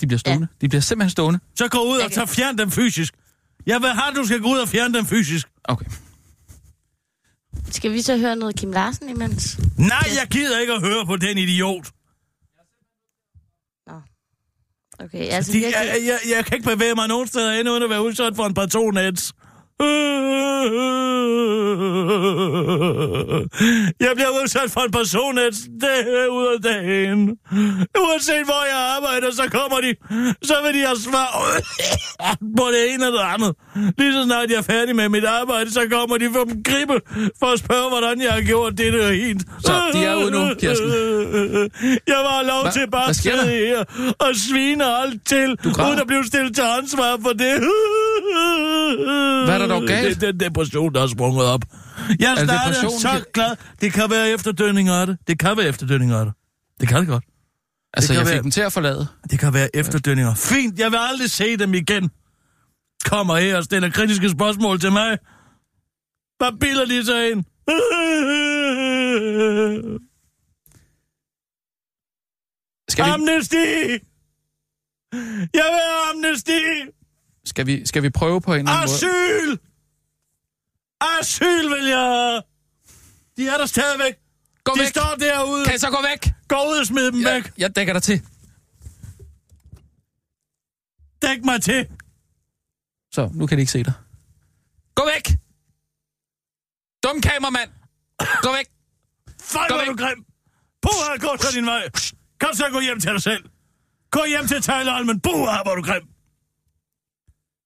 [0.00, 0.48] De bliver stående.
[0.50, 0.56] Ja.
[0.60, 1.40] De bliver simpelthen stående.
[1.54, 3.14] Så gå ud og tage fjern dem fysisk.
[3.66, 5.48] Jeg vil have, at du skal gå ud og fjerne dem fysisk.
[5.64, 5.86] Okay.
[7.70, 9.58] Skal vi så høre noget Kim Larsen imens?
[9.78, 11.92] Nej, jeg gider ikke at høre på den idiot.
[15.00, 15.74] Okay, altså De, virkelig...
[15.74, 18.46] jeg, jeg, jeg kan ikke bevæge mig nogen steder hen, uden at være udsat for
[18.46, 19.32] en patronets.
[24.00, 27.20] Jeg bliver udsat for en personets dag ud af dagen.
[28.04, 29.94] Uanset hvor jeg arbejder, så kommer de,
[30.42, 31.30] så vil de have svar
[32.58, 33.52] på det ene eller det andet.
[33.98, 37.00] Lige så snart jeg er færdig med mit arbejde, så kommer de for dem gribe
[37.40, 39.42] for at spørge, hvordan jeg har gjort det der helt.
[39.64, 40.90] Så, de er ude nu, Kirsten.
[42.12, 42.70] Jeg var lov Hva?
[42.70, 43.84] til bare at sidde her
[44.18, 45.48] og svine alt til,
[45.86, 47.54] uden at blive stillet til ansvar for det.
[49.46, 50.20] Hvad er der dog galt?
[50.20, 51.60] Det er den depression, der er sprunget op.
[52.18, 53.00] Jeg det starter depression?
[53.00, 53.56] så glad.
[53.80, 55.18] Det kan være efterdønninger af det.
[55.26, 56.34] Det kan være efterdønninger af det.
[56.80, 57.24] Det kan det godt.
[57.94, 59.06] Altså, kan jeg fik være- dem til at forlade.
[59.30, 60.34] Det kan være efterdønninger.
[60.34, 62.10] Fint, jeg vil aldrig se dem igen.
[63.04, 65.18] Kommer her og stiller kritiske spørgsmål til mig.
[66.38, 67.44] Hvad bilder de sig ind?
[72.88, 73.56] Skal vi, Amnesti!
[75.58, 76.60] Jeg vil have amnesti!
[77.48, 78.94] Skal, vi, skal vi prøve på en eller anden måde?
[78.94, 79.58] Asyl!
[81.00, 82.42] Asyl vil jeg!
[83.36, 84.14] De er der stadigvæk.
[84.64, 84.88] Gå De væk!
[84.88, 85.64] står derude.
[85.64, 86.32] Kan I så gå væk?
[86.48, 87.24] Gå ud og smid dem væk.
[87.44, 88.22] Jeg, jeg dækker dig til.
[91.22, 91.86] Dæk mig til.
[93.12, 93.92] Så, nu kan de ikke se dig.
[94.94, 95.36] Gå væk!
[97.04, 97.70] Dum kameramand!
[98.42, 98.66] Gå væk!
[99.42, 100.24] Fej, hvor du grim.
[100.82, 101.88] Puha, gå så din vej.
[102.40, 103.44] Kom så gå hjem til dig selv.
[104.10, 106.02] Gå hjem til Thailand, men puha, hvor du grim.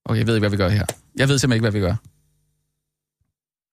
[0.04, 0.86] Okay, jeg ved ikke, hvad vi gør her.
[1.16, 1.94] Jeg ved simpelthen ikke, hvad vi gør.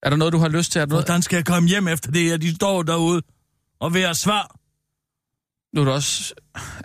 [0.04, 0.80] Er der noget, du har lyst til?
[0.82, 1.06] Er noget?
[1.06, 2.38] Hvordan skal jeg komme hjem efter det her?
[2.38, 3.22] De står derude
[3.80, 4.56] og vil have svar.
[5.76, 6.34] Nu er du også...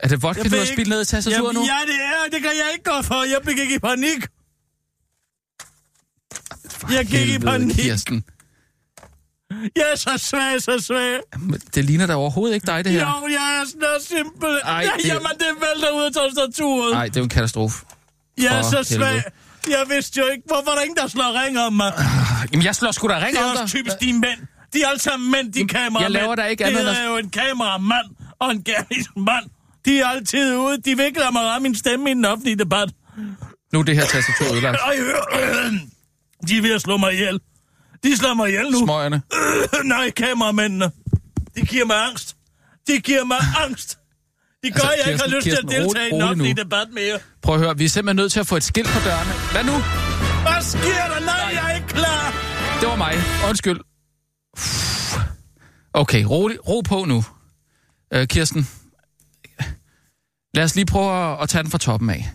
[0.03, 1.61] Er det vodka, du har spildt ned i tastaturet Jamen, nu?
[1.61, 2.31] ja, det er.
[2.33, 3.25] Det kan jeg ikke gå for.
[3.25, 4.27] Jeg gik i panik.
[6.97, 7.77] Jeg gik i panik.
[7.77, 8.25] Kirsten.
[9.77, 11.21] Jeg er så svag, så svag.
[11.39, 13.01] Men Det ligner da overhovedet ikke dig, det her.
[13.01, 14.61] Jo, jeg er sådan simpel.
[14.65, 16.93] Ej, det- Jamen, det vælter ud af tastaturet.
[16.93, 17.87] Nej, det er jo en katastrofe.
[18.39, 19.23] Jeg er så svag.
[19.69, 21.93] Jeg vidste jo ikke, hvorfor er der ingen, der slår ring om mig.
[22.53, 23.69] Jamen, jeg slår sgu da ring Det er om også dig.
[23.71, 24.41] typisk de mænd.
[24.73, 26.03] De er alle sammen mænd, de kameramænd.
[26.03, 28.07] jeg laver da ikke andet Det er jo en kameramand
[28.39, 29.45] og en gerningsmand.
[29.85, 30.79] De er altid ude.
[30.83, 32.89] De vil ikke lade mig ramme min stemme i den offentlige debat.
[33.73, 34.77] Nu er det her tastatur ødelagt.
[34.87, 35.71] Ej, hør.
[36.49, 37.41] De er ved at slå mig ihjel.
[38.05, 38.79] De slår mig ihjel nu.
[38.79, 39.23] Smøgerne.
[39.85, 40.91] Nej, kameramændene.
[41.57, 42.37] De giver mig angst.
[42.87, 43.99] De giver mig angst.
[44.65, 46.63] De gør, Altså, jeg ikke har Kirsten, lyst til at deltage i rolig offentlige nu.
[46.63, 47.19] debat mere.
[47.43, 49.33] Prøv at høre, vi er simpelthen nødt til at få et skilt på dørene.
[49.55, 49.77] Hvad nu?
[50.47, 51.21] Hvad sker der?
[51.33, 52.25] Nej, jeg er ikke klar.
[52.81, 53.15] Det var mig.
[53.49, 53.81] Undskyld.
[55.93, 57.25] Okay, rolig, ro på nu.
[58.15, 58.63] Øh, Kirsten,
[60.55, 62.31] lad os lige prøve at, at tage den fra toppen af.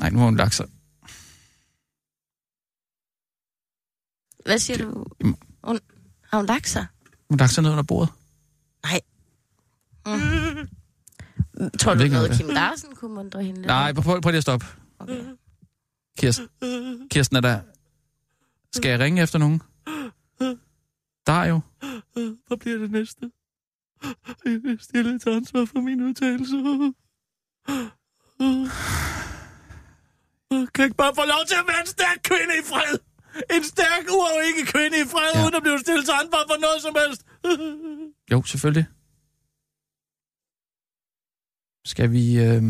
[0.00, 0.66] Nej, nu har hun lagt sig.
[4.44, 5.04] Hvad siger du?
[5.64, 5.80] Hun,
[6.30, 6.86] har hun lagt sig?
[7.30, 8.12] Hun har lagt sig ned under bordet.
[8.82, 9.00] Nej.
[10.06, 10.68] Mm.
[11.78, 13.66] Tror Jeg du hvad Kim Larsen kunne mundre hende lidt?
[13.66, 14.66] Nej, prøv, prøv lige at stoppe.
[14.98, 15.24] Okay.
[16.18, 16.48] Kirsten,
[17.10, 17.60] Kirsten er der...
[18.72, 19.62] Skal jeg ringe efter nogen?
[21.26, 21.60] Der er jo.
[22.46, 23.30] Hvad bliver det næste?
[24.44, 26.56] Jeg er stillet til ansvar for min udtalelse.
[30.50, 32.98] Kan jeg ikke bare få lov til at være en stærk kvinde i fred?
[33.56, 35.42] En stærk, uafhængig kvinde i fred, ja.
[35.42, 37.22] uden at blive stillet til ansvar for noget som helst.
[38.32, 38.86] Jo, selvfølgelig.
[41.86, 42.38] Skal vi...
[42.38, 42.62] Øh...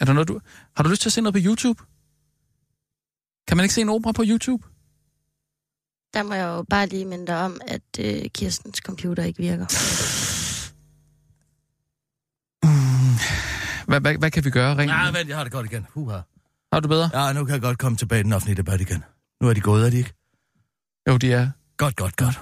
[0.00, 0.40] Er der noget, du...
[0.76, 1.82] Har du lyst til at se noget på YouTube?
[3.48, 4.66] Kan man ikke se en opera på YouTube?
[6.14, 9.66] Der må jeg jo bare lige minde dig om, at øh, Kirstens computer ikke virker.
[13.86, 14.76] Hvad, hvad, hvad kan vi gøre?
[14.76, 14.86] Ring.
[14.86, 15.86] Nej, vent, jeg har det godt igen.
[15.90, 16.20] Huha.
[16.72, 17.26] Har du bedre?
[17.26, 19.04] Ja, nu kan jeg godt komme tilbage i den offentlige debat igen.
[19.40, 20.14] Nu er de gået, er de ikke?
[21.08, 21.50] Jo, de er.
[21.76, 22.40] Godt, godt, godt.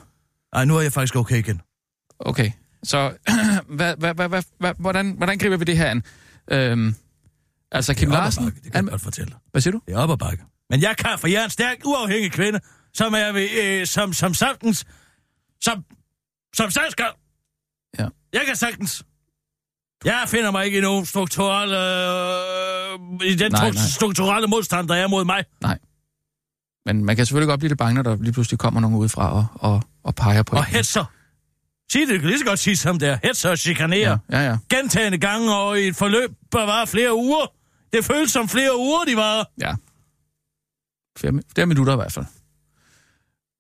[0.53, 1.61] Ej, nu er jeg faktisk okay igen.
[2.19, 2.53] Okay.
[2.83, 3.13] Så
[3.77, 6.03] hvad, hvad, hvad, hvad, hvad, hvordan, hvordan griber vi det her an?
[6.51, 6.95] Øhm,
[7.73, 8.45] altså, Kim Det Larsen...
[8.45, 9.35] bakke, Det kan jeg godt fortælle.
[9.51, 9.81] Hvad siger du?
[9.87, 10.45] Det er op ad bakke.
[10.71, 12.61] Men jeg kan, for jeg er en stærk, uafhængig kvinde,
[12.95, 14.85] som er ved, øh, som, som sagtens,
[15.61, 15.85] som,
[16.55, 16.95] som sagtens.
[17.99, 18.07] Ja.
[18.33, 19.05] Jeg kan sagtens.
[20.05, 24.95] Jeg finder mig ikke i nogen strukturelle, øh, i den Nej, nej, strukturelle modstand, der
[24.95, 25.45] er mod mig.
[25.63, 25.79] Nej.
[26.87, 29.33] Men man kan selvfølgelig godt blive lidt bange, når der lige pludselig kommer nogen udefra
[29.33, 30.85] og, og, og peger på Og en.
[31.93, 31.99] Hetser.
[31.99, 33.19] Sig det, du kan lige så godt sige som det er.
[33.23, 34.19] Hetser og chikanerer.
[34.33, 34.59] Ja, ja, ja.
[34.69, 37.47] Gentagende gange og i et forløb, der var flere uger.
[37.93, 39.51] Det føles som flere uger, de var.
[39.61, 39.75] ja.
[41.19, 42.27] Flere, mi- flere minutter i hvert fald.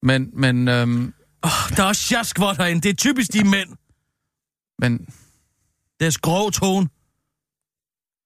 [0.02, 2.80] Men, men, øhm, Oh, der er også sjaskvort herinde.
[2.82, 3.68] Det er typisk de mænd.
[4.78, 5.06] men
[6.00, 6.88] Deres grove tone.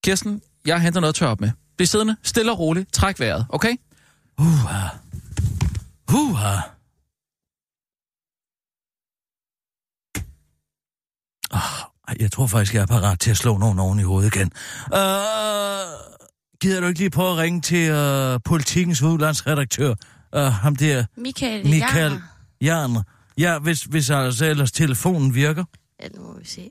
[0.05, 1.51] Kirsten, jeg henter noget tør op med.
[1.77, 3.77] Bliv siddende, stille og roligt, træk vejret, okay?
[4.39, 4.89] Uha.
[6.13, 6.57] Uha.
[11.55, 11.61] Oh,
[12.21, 14.53] jeg tror faktisk, jeg er parat til at slå nogen oven i hovedet igen.
[14.87, 14.99] Uh,
[16.61, 19.95] gider du ikke lige prøve at ringe til uh, politikens udlandsredaktør?
[20.37, 22.21] Uh, ham der, Michael, Michael Jarner.
[22.61, 23.03] Jarner.
[23.39, 25.65] Ja, hvis, hvis altså ellers telefonen virker.
[26.03, 26.71] Ja, nu må vi se.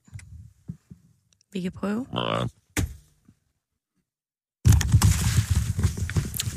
[1.54, 2.06] Vi kan prøve.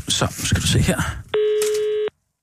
[0.08, 1.00] Så, skal du se her.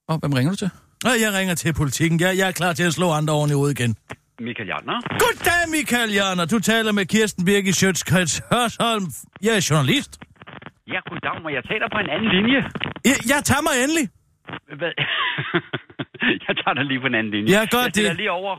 [0.08, 0.70] Og hvem ringer du til?
[1.04, 2.20] Jeg ringer til politikken.
[2.20, 3.96] Jeg, jeg er klar til at slå andre oven i hovedet igen.
[4.40, 4.98] Michael Jartner.
[5.24, 6.46] Goddag, Michael Jarner.
[6.46, 9.06] Du taler med Kirsten Birgit Sjøtskreds Hørsholm.
[9.42, 10.12] Jeg er journalist.
[10.94, 12.60] Ja, goddag, må jeg dig på en anden linje?
[13.10, 14.06] Jeg, jeg tager mig endelig.
[14.80, 14.94] Hvad?
[16.48, 17.50] jeg tager dig lige på en anden linje.
[17.56, 18.16] Ja, gør jeg det.
[18.16, 18.54] lige over.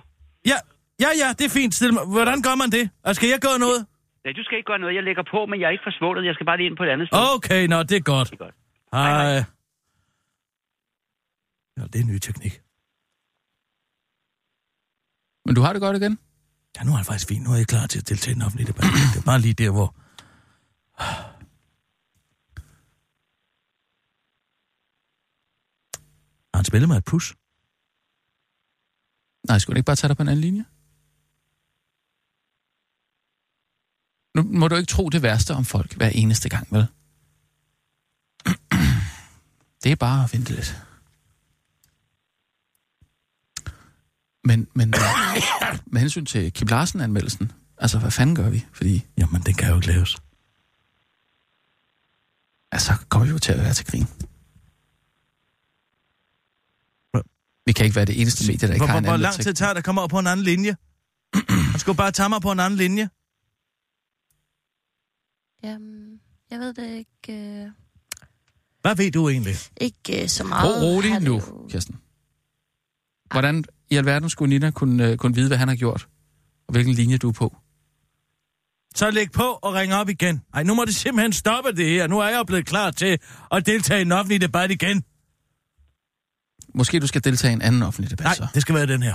[0.53, 0.59] Ja,
[1.05, 1.75] ja, ja, det er fint.
[1.75, 2.05] Stil mig.
[2.17, 2.85] Hvordan gør man det?
[3.07, 3.81] Og skal jeg gøre noget?
[4.25, 4.95] Nej, du skal ikke gøre noget.
[4.95, 6.25] Jeg lægger på, men jeg er ikke forsvundet.
[6.29, 7.19] Jeg skal bare lige ind på et andet sted.
[7.37, 8.29] Okay, nå, det er godt.
[8.31, 8.55] Det er godt.
[8.93, 9.11] Hej.
[9.11, 9.45] hej.
[11.77, 12.64] Ja, det er en ny teknik.
[15.45, 16.19] Men du har det godt igen?
[16.77, 17.43] Ja, nu er det faktisk fint.
[17.45, 18.85] Nu er jeg klar til at deltage i den offentlige debat.
[19.15, 19.95] Det er bare lige der, hvor...
[26.53, 27.35] Har han spillet mig et pus?
[29.49, 30.65] Nej, skulle du ikke bare tage dig på en anden linje?
[34.35, 36.87] Nu må du ikke tro det værste om folk hver eneste gang, vel?
[39.83, 40.85] Det er bare at vente lidt.
[44.45, 44.95] Men, men
[45.93, 48.67] med hensyn til Kim Larsen-anmeldelsen, altså hvad fanden gør vi?
[48.73, 50.17] Fordi Jamen, den kan jo ikke laves.
[52.73, 54.07] altså, så kommer vi jo til at være til grin.
[57.67, 59.55] Vi kan ikke være det eneste medie, der ikke Hvor, har en hvor lang tid
[59.55, 60.77] tager det at komme over på en anden linje?
[61.73, 63.09] Han skulle bare tage mig på en anden linje.
[65.63, 67.71] Jamen, jeg ved det ikke, øh,
[68.81, 69.55] Hvad ved du egentlig?
[69.81, 70.83] ikke øh, så meget.
[70.83, 71.97] Ro rolig nu, Kirsten.
[73.31, 76.09] Hvordan i alverden skulle Nina kunne, øh, kunne vide, hvad han har gjort?
[76.69, 77.57] Og hvilken linje du er på?
[78.97, 80.43] Så læg på og ring op igen.
[80.55, 82.07] Ej, nu må det simpelthen stoppe det her.
[82.07, 83.19] Nu er jeg blevet klar til
[83.53, 85.05] at deltage i en offentlig debat igen.
[86.75, 88.47] Måske du skal deltage i en anden offentlig debat, Nej, så.
[88.55, 89.15] det skal være den her.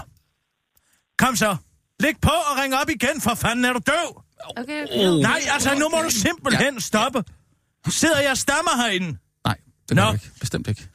[1.18, 1.56] Kom så.
[2.00, 4.24] Læg på og ring op igen, for fanden er du døv?
[4.58, 5.22] Okay, okay.
[5.22, 7.24] Nej, altså nu må du simpelthen stoppe.
[7.90, 9.18] Sidder jeg og stammer herinde?
[9.46, 9.58] Nej,
[9.90, 10.14] det Nå.
[10.14, 10.30] ikke.
[10.40, 10.88] Bestemt ikke.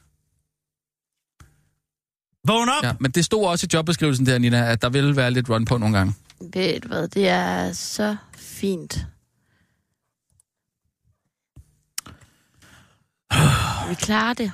[2.47, 2.83] Vågn op.
[2.83, 5.65] Ja, men det stod også i jobbeskrivelsen der, Nina, at der ville være lidt run
[5.65, 6.13] på nogle gange.
[6.53, 9.05] Ved du hvad, det er så fint.
[13.89, 14.51] Vi klarer det.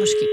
[0.00, 0.26] Måske.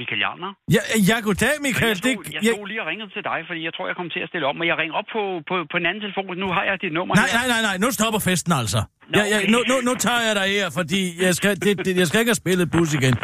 [0.00, 0.50] Michael Jartner.
[0.76, 1.90] Ja, ja goddag, Michael.
[1.92, 3.96] Jeg stod, Det, jeg jeg, stod lige og ringede til dig, fordi jeg tror, jeg
[4.00, 6.24] kom til at stille om, men jeg ringer op på, på, på en anden telefon.
[6.44, 7.36] Nu har jeg dit nummer nej, her.
[7.38, 7.76] nej, nej, nej.
[7.84, 8.80] Nu stopper festen altså.
[9.12, 9.50] Nå, Ja, ja, okay.
[9.52, 12.32] nu, nu, nu tager jeg dig her, fordi jeg skal, det, det, jeg skal ikke
[12.34, 13.14] have spillet bus igen.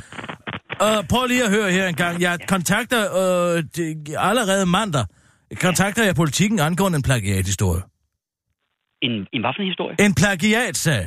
[0.87, 2.14] Uh, prøv lige at høre her en gang.
[2.26, 3.87] Jeg kontakter uh, det,
[4.30, 5.04] allerede mandag.
[5.66, 7.82] Kontakter jeg politikken angående en plagiathistorie.
[9.06, 9.94] En, en hvad for en historie?
[10.06, 11.02] En plagiatsag.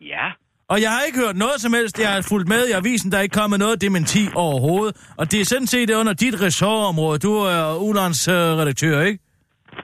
[0.00, 0.26] Ja.
[0.72, 1.98] Og jeg har ikke hørt noget som helst.
[1.98, 4.96] Jeg har fulgt med i avisen, der er ikke kommet noget dementi overhovedet.
[5.18, 7.18] Og det er sådan set under dit ressortområde.
[7.18, 9.18] Du er ulandsredaktør, ikke?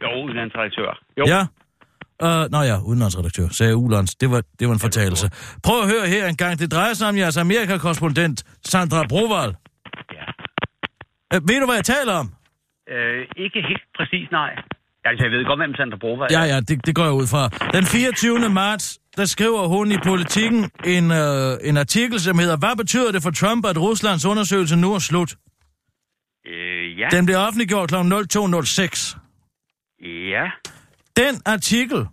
[0.03, 0.91] Jo, udlandsredaktør.
[1.19, 1.25] Jo.
[1.27, 1.43] Ja.
[2.27, 4.15] Uh, nå ja, udenlandsredaktør, sagde Ulands.
[4.15, 5.31] Det var, det var en fortalelse.
[5.63, 6.59] Prøv at høre her en gang.
[6.59, 9.51] Det drejer sig om jeres Amerikakorrespondent, Sandra Broval.
[10.19, 10.27] Ja.
[11.37, 12.27] Uh, ved du, hvad jeg taler om?
[12.91, 14.51] Øh, ikke helt præcis, nej.
[15.05, 16.39] Altså, jeg ved godt, hvem Sandra Broberg er.
[16.39, 17.43] Ja, ja, det, det går jeg ud fra.
[17.77, 18.49] Den 24.
[18.49, 23.23] marts, der skriver hun i Politiken en, øh, en artikel, som hedder, hvad betyder det
[23.23, 25.35] for Trump, at Ruslands undersøgelse nu er slut?
[26.47, 27.09] Øh, ja.
[27.11, 27.95] Den blev offentliggjort kl.
[27.95, 29.19] 02.06.
[30.07, 30.45] Ja.
[31.17, 32.07] Den artikel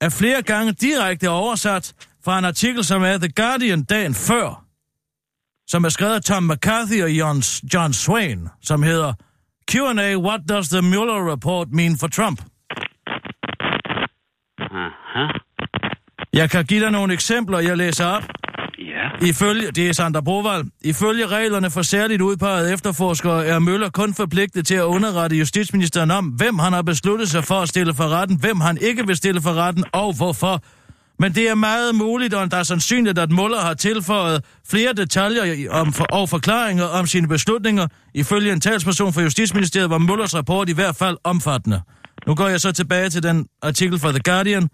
[0.00, 4.64] er flere gange direkte oversat fra en artikel, som er The Guardian dagen før,
[5.66, 7.42] som er skrevet af Tom McCarthy og John,
[7.74, 9.12] John Swain, som hedder
[9.70, 12.42] Q&A, What does the Mueller report mean for Trump?
[14.58, 15.26] Aha.
[16.34, 18.22] Jeg kan give dig nogle eksempler, jeg læser op.
[18.78, 19.26] Ja.
[19.26, 20.64] Ifølge, det er Sander Broval.
[20.84, 26.24] Ifølge reglerne for særligt udpeget efterforskere er Møller kun forpligtet til at underrette justitsministeren om,
[26.26, 29.42] hvem han har besluttet sig for at stille for retten, hvem han ikke vil stille
[29.42, 30.62] for retten og hvorfor.
[31.18, 35.70] Men det er meget muligt, og der er sandsynligt, at Muller har tilføjet flere detaljer
[35.70, 37.86] om for, og forklaringer om sine beslutninger.
[38.14, 41.80] Ifølge en talsperson for Justitsministeriet var Mullers rapport i hvert fald omfattende.
[42.26, 44.68] Nu går jeg så tilbage til den artikel fra The Guardian.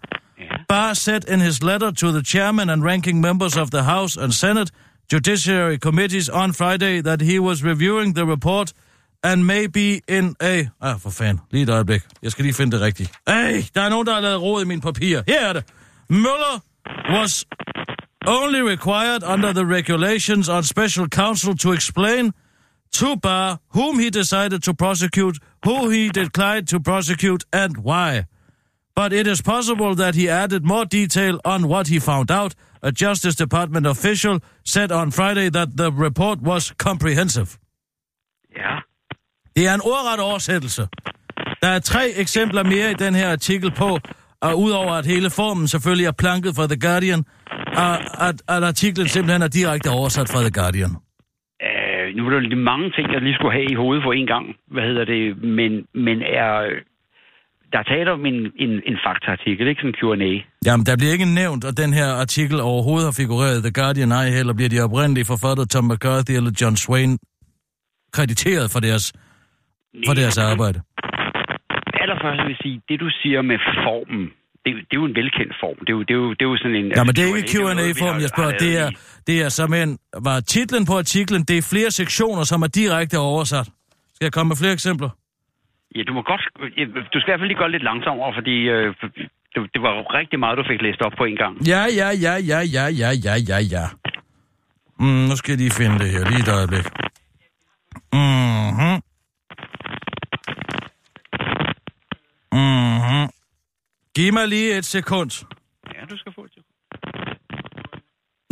[0.71, 4.33] Barr said in his letter to the chairman and ranking members of the House and
[4.33, 4.71] Senate
[5.09, 8.71] Judiciary Committees on Friday that he was reviewing the report
[9.21, 10.69] and may be in a...
[10.81, 11.41] Ah, for fan.
[11.51, 12.01] Lige et øjeblik.
[12.23, 13.11] Jeg skal lige finde det rigtigt.
[13.27, 15.21] Ej, der er nogen, der har lavet råd i min papir.
[15.27, 15.63] Her er det.
[16.09, 16.63] Mueller
[17.09, 17.45] was
[18.27, 22.31] only required under the regulations on special counsel to explain
[22.93, 28.23] to Barr whom he decided to prosecute, who he declined to prosecute, and why.
[28.95, 32.55] But it is possible that he added more detail on what he found out.
[32.83, 37.47] A Justice Department official said on Friday that the report was comprehensive.
[38.55, 38.75] Ja.
[39.55, 40.87] Det er en ordret oversættelse.
[41.61, 43.99] Der er tre eksempler mere i den her artikel på,
[44.41, 47.23] og udover at hele formen selvfølgelig er planket fra The Guardian,
[47.83, 47.93] og
[48.27, 50.91] at, at artiklen simpelthen er direkte oversat fra The Guardian.
[51.67, 54.45] Øh, nu er der mange ting, jeg lige skulle have i hovedet for en gang.
[54.67, 55.43] Hvad hedder det?
[55.43, 55.71] Men,
[56.05, 56.51] men er...
[57.71, 60.31] Der er tale om en, en, en faktaartikel, ikke sådan en Q&A.
[60.67, 64.29] Jamen, der bliver ikke nævnt, at den her artikel overhovedet har figureret The Guardian, ej
[64.37, 67.11] heller bliver de oprindelige forfatter Tom McCarthy eller John Swain
[68.17, 69.13] krediteret for deres,
[70.07, 70.79] for deres arbejde.
[72.03, 74.23] Allerførst vil jeg sige, det du siger med formen,
[74.65, 75.77] det, det er jo en velkendt form.
[75.85, 76.87] Det er jo, det er jo, det er jo sådan en...
[76.97, 78.55] Ja, men det er ikke Q&A-form, jeg spørger.
[78.65, 78.89] Det er,
[79.27, 79.89] det er som en...
[80.27, 83.67] Var titlen på artiklen, det er flere sektioner, som er direkte oversat.
[84.15, 85.09] Skal jeg komme med flere eksempler?
[85.95, 86.41] Ja, du må godt...
[87.13, 88.95] Du skal i hvert fald lige gå lidt langsommere, fordi øh,
[89.53, 91.53] det, det var rigtig meget, du fik læst op på en gang.
[91.67, 93.85] Ja, ja, ja, ja, ja, ja, ja, ja, ja.
[94.99, 96.85] Mm, nu skal jeg lige finde det her, lige et øjeblik.
[98.13, 99.01] Mhm.
[102.51, 103.29] Mhm.
[104.15, 105.45] Giv mig lige et sekund.
[105.95, 106.63] Ja, du skal få det.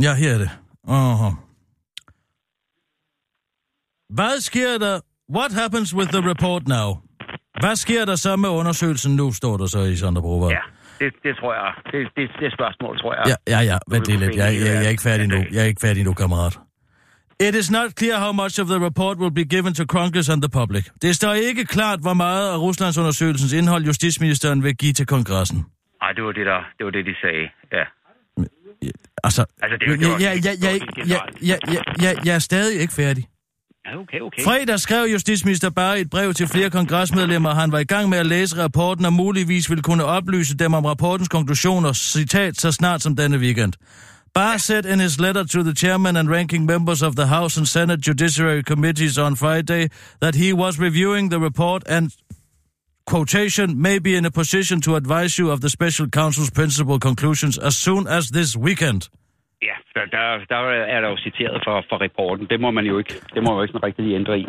[0.01, 0.49] Ja, her er det.
[0.87, 1.33] Uh-huh.
[4.09, 4.99] Hvad sker der?
[5.35, 7.08] What happens with the report now?
[7.59, 10.51] Hvad sker der så med undersøgelsen nu, står der så i Broberg.
[10.51, 10.59] Ja,
[11.05, 11.73] det, det tror jeg.
[11.91, 13.23] Det, det, det spørgsmål, tror jeg.
[13.47, 13.77] Ja, ja, ja.
[13.91, 14.35] Vent lige lidt.
[14.35, 15.35] Jeg, jeg, jeg er ikke færdig nu.
[15.51, 16.59] Jeg er ikke færdig nu, kammerat.
[17.47, 20.41] It is not clear how much of the report will be given to Congress and
[20.41, 20.85] the public.
[21.01, 25.65] Det står ikke klart, hvor meget af Ruslands undersøgelsens indhold justitsministeren vil give til kongressen.
[26.01, 27.45] Nej, det var det, der, det var det, de sagde.
[27.71, 27.83] Ja.
[29.23, 31.41] Altså, Altså, det er jo- det var jeg, jeg, jeg, jeg, generelt.
[31.41, 33.25] jeg, jeg, jeg, jeg er stadig ikke færdig.
[33.95, 34.43] Okay, okay.
[34.43, 37.53] Fredag skrev justitsminister bare et brev til flere kongresmedlemmer.
[37.53, 40.85] Han var i gang med at læse rapporten og muligvis ville kunne oplyse dem om
[40.85, 43.73] rapportens konklusioner, citat, så snart som denne weekend.
[44.33, 47.65] Barr said in his letter to the chairman and ranking members of the House and
[47.67, 49.87] Senate Judiciary Committees on Friday
[50.21, 52.11] that he was reviewing the report and
[53.05, 57.57] quotation may be in a position to advise you of the special counsel's principal conclusions
[57.57, 59.09] as soon as this weekend.
[59.61, 60.59] Ja, der, der, der
[60.95, 62.47] er der jo citeret for, for rapporten.
[62.49, 64.45] Det må man jo ikke, det må man jo ikke rigtig ændre i.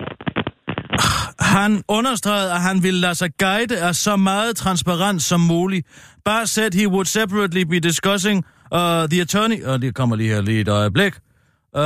[1.40, 5.86] Han understregede, at han ville lade sig guide af så meget transparens som muligt.
[6.24, 8.38] Bare said he would separately be discussing
[8.72, 9.64] uh, the attorney...
[9.64, 11.12] Og det kommer lige her lige et øjeblik.
[11.72, 11.80] Uh,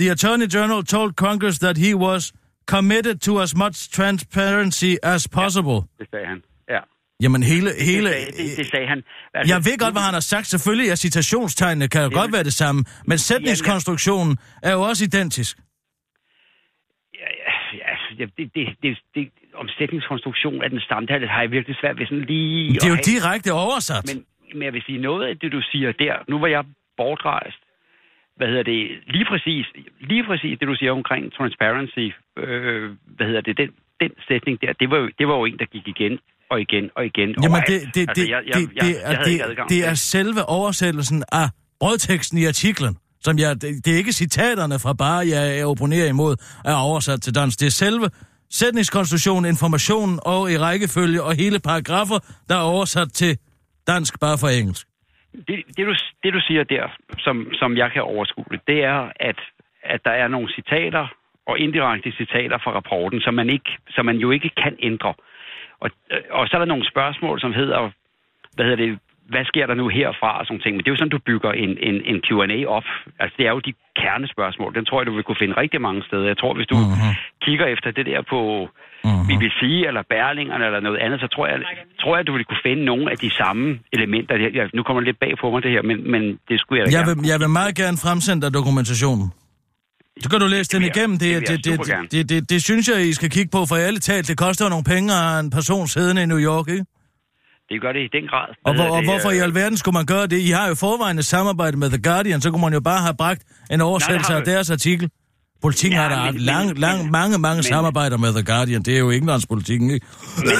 [0.00, 2.32] the attorney general told Congress that he was
[2.66, 5.78] committed to as much transparency as possible.
[5.98, 6.42] Det sagde han.
[7.20, 7.22] Ja.
[7.24, 7.70] Jamen hele...
[7.90, 9.04] hele Det, sagde, det, det sagde han.
[9.34, 10.46] Altså, jeg ved godt, hvad han har sagt.
[10.46, 12.84] Selvfølgelig er citationstegnene kan jo godt være det samme.
[13.06, 15.54] Men sætningskonstruktionen er jo også identisk.
[17.14, 21.50] Ja, ja, ja, altså, det, det, det, det, det, omsætningskonstruktion af den samtale har jeg
[21.50, 22.74] virkelig svært ved sådan lige...
[22.74, 24.04] Det er jo at have- direkte oversat.
[24.14, 26.64] Men, men jeg vil sige, noget af det, du siger der, nu var jeg
[26.96, 27.60] bortrejst,
[28.36, 29.66] hvad hedder det, lige præcis,
[30.00, 32.06] lige præcis det, du siger omkring transparency,
[32.38, 35.58] øh, hvad hedder det, den, den sætning der, det var, jo, det var jo en,
[35.58, 36.18] der gik igen
[36.50, 37.28] og igen og igen.
[37.42, 39.76] Jamen, det, det, Altså, det, jeg- jeg- det, jeg- det, jeg er, ikke adgang det,
[39.82, 41.46] det er selve oversættelsen af
[41.80, 46.08] brødteksten i artiklen, som jeg, det, det er ikke citaterne fra bare, jeg, jeg opponerer
[46.08, 46.34] imod,
[46.64, 47.60] er oversat til dansk.
[47.60, 48.06] Det er selve
[48.60, 52.18] sætningskonstruktion, information og i rækkefølge og hele paragrafer,
[52.48, 53.32] der er oversat til
[53.86, 54.86] dansk bare for engelsk.
[55.48, 56.84] Det, det, du, det du siger der,
[57.18, 59.38] som, som jeg kan overskue det, det er, at,
[59.94, 61.04] at der er nogle citater
[61.50, 65.14] og indirekte citater fra rapporten, som man, ikke, som man jo ikke kan ændre.
[65.80, 65.90] Og,
[66.30, 67.90] og så er der nogle spørgsmål, som hedder,
[68.54, 68.98] hvad hedder det,
[69.32, 70.72] hvad sker der nu herfra og sådan ting.
[70.74, 72.88] Men det er jo sådan, du bygger en, en, en Q&A op.
[73.22, 73.72] Altså, det er jo de
[74.02, 74.74] kernespørgsmål.
[74.74, 76.26] Den tror jeg, du vil kunne finde rigtig mange steder.
[76.32, 77.14] Jeg tror, hvis du uh-huh.
[77.46, 78.40] kigger efter det der på
[79.06, 79.26] uh-huh.
[79.28, 81.58] BBC eller Berlingerne eller noget andet, så tror jeg,
[82.00, 84.34] tror jeg, du vil kunne finde nogle af de samme elementer.
[84.58, 86.86] Jeg, nu kommer det lidt bag på mig, det her, men, men det skulle jeg
[86.86, 89.26] da jeg vil, jeg vil meget gerne fremsende dig dokumentationen.
[90.22, 91.18] Så kan du læse den igennem.
[91.18, 94.00] Det, det, det, det, det, det, det synes jeg, I skal kigge på, for alle
[94.00, 96.84] talt, det koster nogle penge at en person siddende i New York, ikke?
[97.68, 98.48] Det gør det i den grad.
[98.64, 100.38] Og, hvor, og det, hvorfor i alverden skulle man gøre det?
[100.38, 103.14] I har jo forvejen et samarbejde med The Guardian, så kunne man jo bare have
[103.16, 105.10] bragt en oversættelse af deres artikel.
[105.62, 108.82] Politikken ja, har der haft lang, lang, mange, mange men, samarbejder med The Guardian.
[108.82, 110.06] Det er jo Englandspolitikken, ikke?
[110.38, 110.54] Men, men,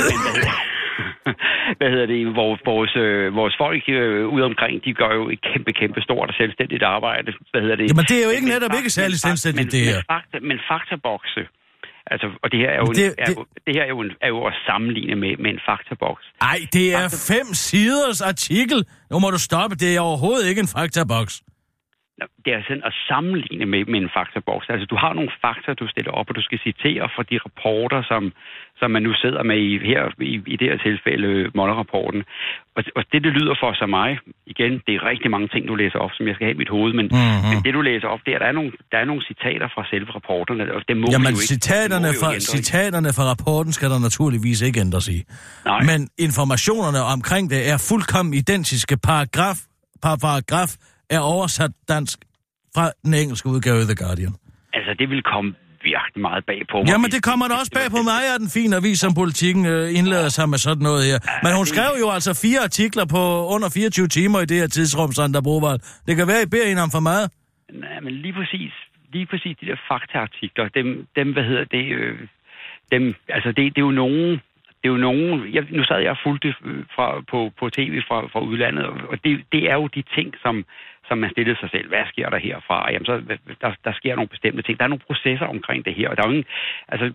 [1.78, 5.40] hvad hedder det, vores, vores, øh, vores folk øh, ude omkring, de gør jo et
[5.50, 7.28] kæmpe, kæmpe stort og selvstændigt arbejde.
[7.52, 7.86] Hvad hedder det?
[7.90, 9.98] Jamen det er jo ikke netop ikke særlig selvstændigt, det her.
[10.00, 11.42] Men, fakta, men faktabokse,
[12.12, 14.10] Altså, og det her er jo, det, en, er, det, det her er jo, en,
[14.20, 16.24] er jo at sammenligne med, med en faktaboks.
[16.40, 17.34] Nej, det er Fakta...
[17.34, 18.78] fem siders artikel.
[19.10, 19.76] Nu må du stoppe.
[19.76, 21.34] Det er overhovedet ikke en faktaboks.
[22.44, 24.66] Det er sådan at sammenligne med, med en faktaboks.
[24.72, 28.00] Altså, du har nogle fakta, du stiller op, og du skal citere fra de rapporter,
[28.10, 28.22] som,
[28.80, 30.02] som man nu sidder med i, her,
[30.32, 32.22] i, i det her tilfælde, Moller-rapporten.
[32.76, 34.10] Og, og det, det lyder for sig mig,
[34.52, 36.72] igen, det er rigtig mange ting, du læser op, som jeg skal have i mit
[36.76, 37.48] hoved, men, mm-hmm.
[37.50, 39.82] men det, du læser op, det er, der er nogle, der er nogle citater fra
[39.92, 43.88] selve rapporterne, og det må Jamen, jo ikke, citaterne, må fra, citaterne fra rapporten skal
[43.94, 45.18] der naturligvis ikke ændres i.
[45.64, 45.80] Nej.
[45.90, 48.94] Men informationerne omkring det er fuldkommen identiske.
[49.08, 49.58] Paragraf,
[50.02, 50.70] paragraf
[51.10, 52.18] er oversat dansk
[52.74, 54.34] fra den engelske udgave af The Guardian.
[54.72, 56.88] Altså, det vil komme virkelig meget bag på mig.
[56.92, 59.98] Jamen, det kommer da også bag på mig, at den fine avis, som politikken øh,
[59.98, 61.18] indlader sig med sådan noget her.
[61.44, 63.22] Men hun skrev jo altså fire artikler på
[63.54, 65.80] under 24 timer i det her tidsrum, Sandra Brovald.
[66.06, 67.26] Det kan være, I beder en om for meget.
[67.84, 68.72] Nej, men lige præcis,
[69.12, 70.88] lige præcis de der faktaartikler, dem,
[71.18, 72.18] dem hvad hedder det, øh,
[72.92, 74.30] dem, altså det, det er jo nogen,
[74.80, 78.18] det er jo nogen, jeg, nu sad jeg fuldt øh, fra, på, på tv fra,
[78.32, 80.64] fra udlandet, og det, det er jo de ting, som,
[81.08, 81.88] som man stillede sig selv.
[81.88, 82.76] Hvad sker der herfra?
[82.92, 83.14] Jamen, så,
[83.62, 84.78] der, der sker nogle bestemte ting.
[84.78, 86.48] Der er nogle processer omkring det her, og der er jo ingen,
[86.88, 87.06] altså,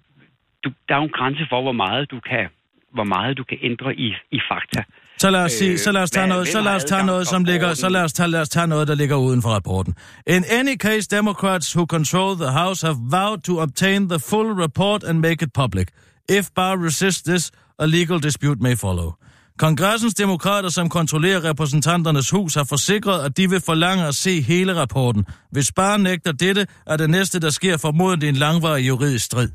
[0.63, 2.47] du, der er jo en grænse for, hvor meget du kan,
[2.93, 4.81] hvor meget du kan ændre i, i fakta.
[5.17, 7.43] Så lad os, sige, så lad os tage noget, så lad os tage noget, som
[7.43, 9.95] ligger, så lad os tage, lad os tage noget, der ligger uden for rapporten.
[10.27, 15.03] In any case, Democrats who control the House have vowed to obtain the full report
[15.03, 15.87] and make it public.
[16.29, 19.20] If Barr resists this, a legal dispute may follow.
[19.65, 24.81] Kongressens demokrater, som kontrollerer repræsentanternes hus, har forsikret, at de vil forlange at se hele
[24.81, 25.25] rapporten.
[25.51, 29.49] Hvis bare nægter dette, er det næste, der sker formodentlig en langvarig juridisk strid.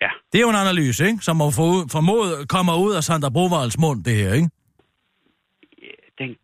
[0.00, 0.10] Ja.
[0.32, 1.18] Det er jo en analyse, ikke?
[1.28, 1.36] Som
[1.96, 4.50] formodet kommer ud af Sandra Brovalds mund, det her, ikke?
[6.18, 6.36] Den,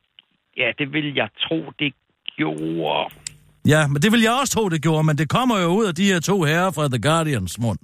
[0.56, 1.92] ja, det vil jeg tro, det
[2.36, 3.14] gjorde.
[3.66, 5.94] Ja, men det vil jeg også tro, det gjorde, men det kommer jo ud af
[5.94, 7.78] de her to herrer fra The Guardians mund.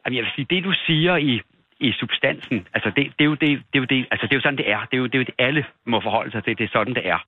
[0.00, 1.40] Jamen, jeg vil sige, det du siger i
[1.88, 2.58] i substansen.
[2.74, 4.60] Altså, det, det, er jo det, det, er jo det, altså, det er jo sådan,
[4.62, 4.80] det er.
[4.88, 6.58] Det er jo det, er jo det alle må forholde sig til.
[6.58, 7.20] Det er sådan, det er.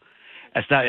[0.56, 0.80] Altså, der,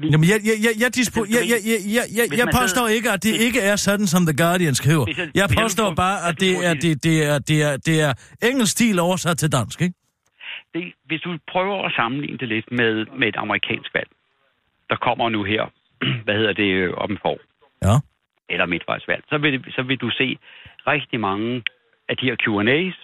[0.00, 3.08] vi, Jamen, jeg, jeg, jeg, jeg, dispo- jeg, jeg, jeg, jeg, jeg, jeg påstår ikke,
[3.10, 5.06] at det ikke er sådan, som The Guardian skriver.
[5.34, 8.12] Jeg påstår bare, at det er, det, det er, det er, det er
[8.48, 9.94] engelsk stil oversat til dansk, ikke?
[10.74, 14.10] Det, hvis du prøver at sammenligne det lidt med, med et amerikansk valg,
[14.90, 15.62] der kommer nu her,
[16.24, 17.38] hvad hedder det, om en for
[17.88, 17.96] Ja.
[18.48, 20.38] Eller midtvejsvalg, så vil, så vil du se
[20.86, 21.62] rigtig mange
[22.08, 22.96] at de her Q&A's,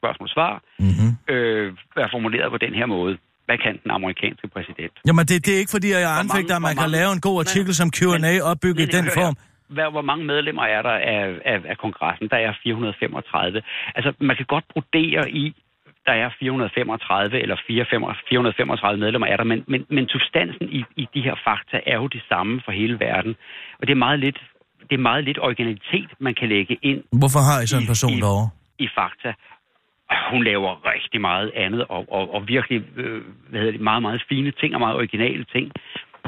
[0.00, 1.10] spørgsmål-svar, mm-hmm.
[1.34, 3.18] øh, er formuleret på den her måde.
[3.46, 4.94] Hvad kan den amerikanske præsident?
[5.06, 7.36] Jamen, det, det er ikke fordi, at jeg anfægter, at man kan lave en god
[7.44, 9.34] artikel som Q&A opbygget i den form.
[9.76, 11.22] Hvad, hvor mange medlemmer er der af,
[11.52, 12.28] af, af kongressen?
[12.28, 13.62] Der er 435.
[13.94, 15.44] Altså, man kan godt brodere i,
[16.06, 21.20] der er 435 eller 435 medlemmer er der, men, men, men substansen i, i de
[21.22, 23.36] her fakta er jo det samme for hele verden.
[23.78, 24.38] Og det er meget lidt
[24.88, 27.00] det er meget lidt originalitet, man kan lægge ind.
[27.12, 28.48] Hvorfor har I sådan en person i, derovre?
[28.78, 29.32] I Fakta.
[30.32, 34.22] Hun laver rigtig meget andet, og, og, og virkelig øh, hvad hedder det, meget, meget
[34.28, 35.72] fine ting og meget originale ting.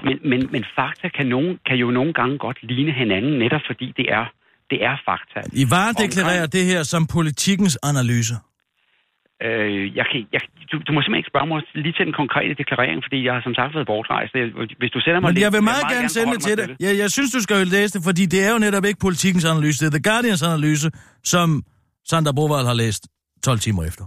[0.06, 3.92] Men, men, men fakta kan, nogen, kan jo nogle gange godt ligne hinanden, netop fordi
[3.96, 4.26] det er,
[4.70, 5.40] det er fakta.
[5.52, 8.34] I varedeklarerer det her som politikens analyse?
[9.42, 12.54] Øh, jeg kan, jeg, du, du må simpelthen ikke spørge mig lige til den konkrete
[12.60, 14.32] deklarering, fordi jeg har som sagt været bortrejst.
[14.80, 16.66] Hvis du sender mig Men jeg vil meget, meget gerne sende det til dig.
[16.86, 19.44] Jeg, jeg synes, du skal jo læse det, fordi det er jo netop ikke politikens
[19.52, 19.76] analyse.
[19.80, 20.86] Det er The Guardians analyse,
[21.32, 21.48] som
[22.10, 23.02] Sandra Brovald har læst
[23.44, 24.04] 12 timer efter.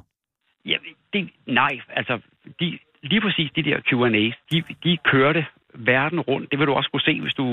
[0.71, 0.77] Ja,
[1.13, 1.21] det,
[1.61, 2.13] nej, altså
[2.59, 2.67] de,
[3.11, 5.41] lige præcis de der Q&A's, de, de kørte
[5.85, 6.51] verden rundt.
[6.51, 7.45] Det vil du også kunne se, hvis du...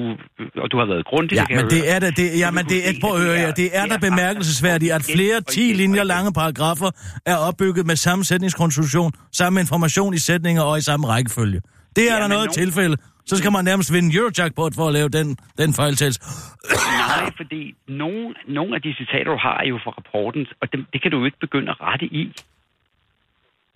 [0.62, 1.36] Og du har været grundig.
[1.36, 2.10] Ja, men det er da...
[2.10, 5.40] Det, ja, men det er, prøv at høre, ja, det er da bemærkelsesværdigt, at flere
[5.40, 6.90] 10 linjer lange paragrafer
[7.26, 11.60] er opbygget med samme sætningskonstruktion, samme information i sætninger og i samme rækkefølge.
[11.96, 12.50] Det er ja, der noget nogen...
[12.62, 12.96] tilfælde.
[13.26, 16.20] Så skal man nærmest vinde Eurojackpot for at lave den, den fejltagelse.
[17.08, 20.86] Nej, fordi nogle, nogle af de citater, du har, er jo fra rapporten, og det,
[20.92, 22.32] det kan du jo ikke begynde at rette i.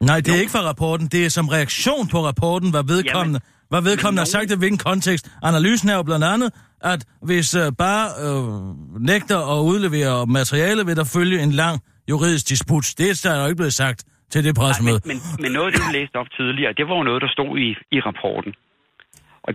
[0.01, 1.07] Nej, det er ikke fra rapporten.
[1.07, 4.79] Det er som reaktion på rapporten, hvad vedkommende, Jamen, hvad vedkommende har sagt i hvilken
[4.79, 5.31] kontekst.
[5.43, 6.51] Analysen er jo blandt andet,
[6.81, 12.49] at hvis uh, bare uh, nægter at udlevere materiale, vil der følge en lang juridisk
[12.49, 12.85] disput.
[12.99, 15.01] Det er der jo ikke blevet sagt til det pressemøde.
[15.05, 17.29] Men, men, men noget af det, du læste op tidligere, det var jo noget, der
[17.37, 18.53] stod i, i rapporten.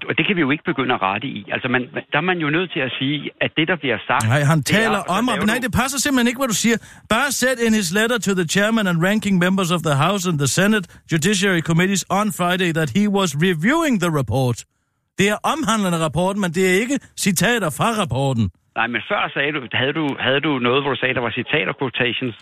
[0.09, 1.39] Og, det kan vi jo ikke begynde at rette i.
[1.55, 1.81] Altså, man,
[2.11, 4.23] der er man jo nødt til at sige, at det, der bliver sagt...
[4.33, 5.23] Nej, han taler er, om...
[5.27, 6.77] Og, nej, det passer simpelthen ikke, hvad du siger.
[7.15, 10.37] Bare said in his letter to the chairman and ranking members of the House and
[10.43, 14.57] the Senate Judiciary Committees on Friday that he was reviewing the report.
[15.19, 18.45] Det er omhandlende rapporten, men det er ikke citater fra rapporten.
[18.79, 21.33] Nej, men før sagde du, havde du, havde du noget, hvor du sagde, der var
[21.41, 22.35] citater quotations.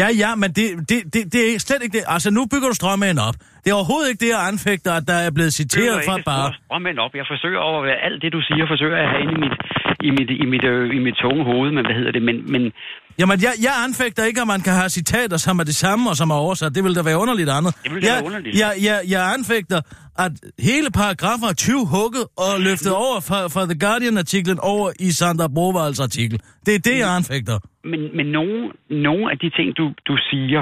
[0.00, 2.04] Ja, ja, men det, det, det, det er slet ikke det.
[2.14, 3.36] Altså, nu bygger du strømmen op.
[3.62, 6.46] Det er overhovedet ikke det, jeg anfægter, at der er blevet citeret fra bare...
[6.66, 7.12] strømmen op.
[7.20, 9.54] Jeg forsøger over alt det, du siger, forsøger jeg at have inde i mit,
[10.02, 12.52] i mit, i mit, øh, i mit tunge hoved, men hvad hedder det, men...
[12.52, 12.72] men
[13.20, 16.16] Jamen, jeg, jeg anfægter ikke, at man kan have citater, som er det samme og
[16.16, 16.74] som er oversat.
[16.74, 17.72] Det vil da være underligt andet.
[17.84, 18.58] Det vil da jeg, være underligt.
[18.62, 19.80] Jeg, jeg, jeg anfægter,
[20.24, 20.32] at
[20.68, 25.48] hele paragrafer er 20 hugget og løftet over fra, fra The Guardian-artiklen over i Sandra
[25.56, 26.36] Brovals artikel.
[26.66, 27.56] Det er det, jeg anfægter.
[27.92, 28.58] Men, men nogle,
[28.90, 30.60] nogle af de ting, du, du siger,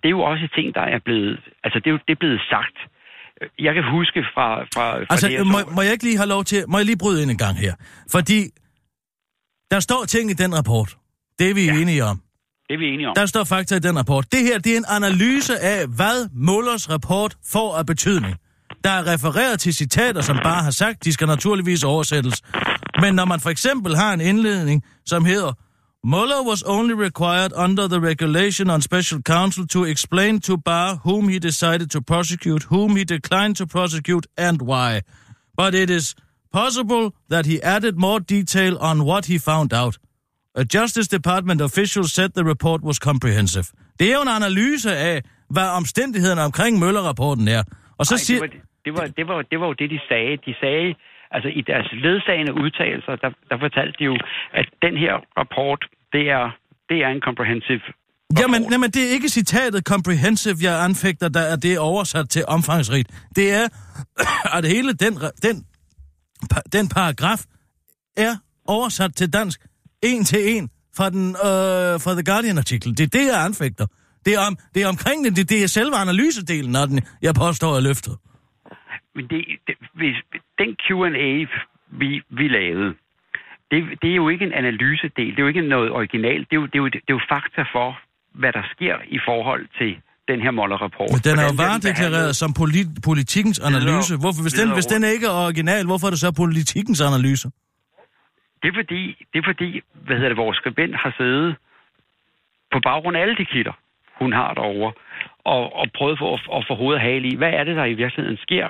[0.00, 1.40] det er jo også ting, der er blevet...
[1.64, 2.76] Altså, det er jo det er blevet sagt.
[3.66, 4.48] Jeg kan huske fra...
[4.74, 6.58] fra, fra altså, det, må, må jeg ikke lige have lov til...
[6.68, 7.74] Må jeg lige bryde ind en gang her?
[8.16, 8.38] Fordi
[9.72, 10.96] der står ting i den rapport.
[11.38, 11.80] Det er vi ja.
[11.80, 12.20] enige om.
[12.68, 13.14] Det er vi enige om.
[13.16, 14.32] Der står fakta i den rapport.
[14.32, 18.36] Det her, det er en analyse af, hvad Mullers rapport får af betydning.
[18.84, 22.42] Der er refereret til citater, som bare har sagt, de skal naturligvis oversættes.
[23.00, 25.52] Men når man for eksempel har en indledning, som hedder,
[26.06, 31.28] Mueller was only required under the regulation on special counsel to explain to Barr whom
[31.28, 35.00] he decided to prosecute, whom he declined to prosecute, and why.
[35.56, 36.14] But it is
[36.60, 39.94] possible that he added more detail on what he found out.
[40.54, 43.66] A Justice Department official said the report was comprehensive.
[43.98, 47.62] Det er jo en analyse af, hvad omstændighederne omkring Møller-rapporten er.
[47.98, 48.40] Og så Ej, siger...
[48.40, 50.36] det, var, det, var, det, var, det var jo det, de sagde.
[50.46, 50.94] De sagde,
[51.30, 54.16] altså i deres ledsagende udtalelser, der, der fortalte de jo,
[54.60, 55.80] at den her rapport,
[56.12, 56.44] det er,
[56.88, 57.80] det er en comprehensive
[58.40, 63.08] Jamen, jamen, det er ikke citatet comprehensive, jeg anfægter, der er det oversat til omfangsrigt.
[63.36, 63.64] Det er,
[64.56, 65.66] at hele den, den,
[66.72, 67.40] den paragraf
[68.16, 68.34] er
[68.66, 69.60] oversat til dansk
[70.02, 72.90] en til en fra, den, øh, fra The Guardian-artikel.
[72.98, 73.86] Det er det, jeg anfægter.
[74.24, 77.34] Det er, om, det er omkring det, det, det er selve analysedelen af den, jeg
[77.34, 78.14] påstår er løftet.
[79.14, 80.16] Men det, det, hvis,
[80.58, 81.32] den Q&A,
[82.00, 82.94] vi, vi lavede,
[83.70, 86.60] det, det er jo ikke en analysedel, det er jo ikke noget original, det er
[86.62, 87.98] jo, det er jo, det er jo fakta for,
[88.40, 91.08] hvad der sker i forhold til den her Moller-rapport.
[91.14, 94.12] Men den er jo varedeklareret som polit, politikens analyse.
[94.22, 97.46] Hvorfor, hvis, den, hvis den ikke er original, hvorfor er det så politikens analyse?
[98.62, 99.02] Det er fordi,
[99.32, 99.68] det er fordi
[100.06, 101.56] hvad hedder det, vores skribent har siddet
[102.72, 103.76] på baggrund af alle de kilder,
[104.20, 104.92] hun har derovre,
[105.44, 107.94] og, og prøvet for, at, at få hovedet hale i, hvad er det, der i
[107.94, 108.66] virkeligheden sker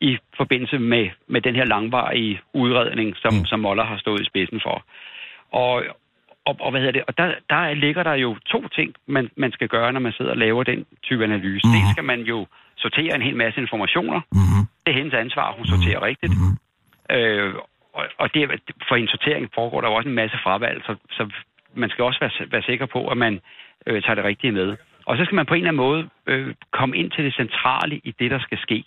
[0.00, 3.44] i forbindelse med, med den her langvarige udredning, som, mm.
[3.44, 4.76] som Moller har stået i spidsen for.
[5.52, 5.74] Og,
[6.44, 7.04] og, og hvad hedder det?
[7.08, 10.30] Og der, der ligger der jo to ting, man, man skal gøre, når man sidder
[10.30, 11.66] og laver den type analyse.
[11.66, 11.72] Mm.
[11.72, 14.20] Det skal man jo sortere en hel masse informationer.
[14.32, 14.66] Mm.
[14.86, 16.04] Det er hendes ansvar, hun sorterer mm.
[16.04, 16.32] rigtigt.
[16.40, 16.56] Mm.
[17.16, 17.54] Øh,
[17.92, 21.30] og, og det, for en sortering foregår der jo også en masse fravalg, så, så
[21.74, 23.40] man skal også være, være sikker på, at man
[23.86, 24.76] øh, tager det rigtige med.
[25.06, 28.00] Og så skal man på en eller anden måde øh, komme ind til det centrale
[28.04, 28.84] i det, der skal ske.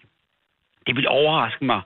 [0.87, 1.81] Det vil overraske mig.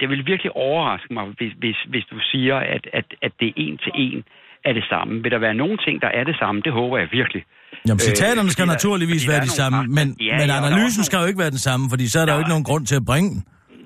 [0.00, 3.52] Det vil virkelig overraske mig, hvis, hvis, hvis du siger, at, at, at det er
[3.56, 4.24] en til en
[4.64, 5.22] er det samme.
[5.22, 6.62] Vil der være nogle ting, der er det samme?
[6.64, 7.42] Det håber jeg virkelig.
[7.88, 11.26] Jamen, citaterne øh, skal der, naturligvis være de samme, men, ja, men analysen skal jo
[11.30, 13.04] ikke være den samme, fordi så er der, der jo ikke nogen grund til at
[13.10, 13.42] bringe den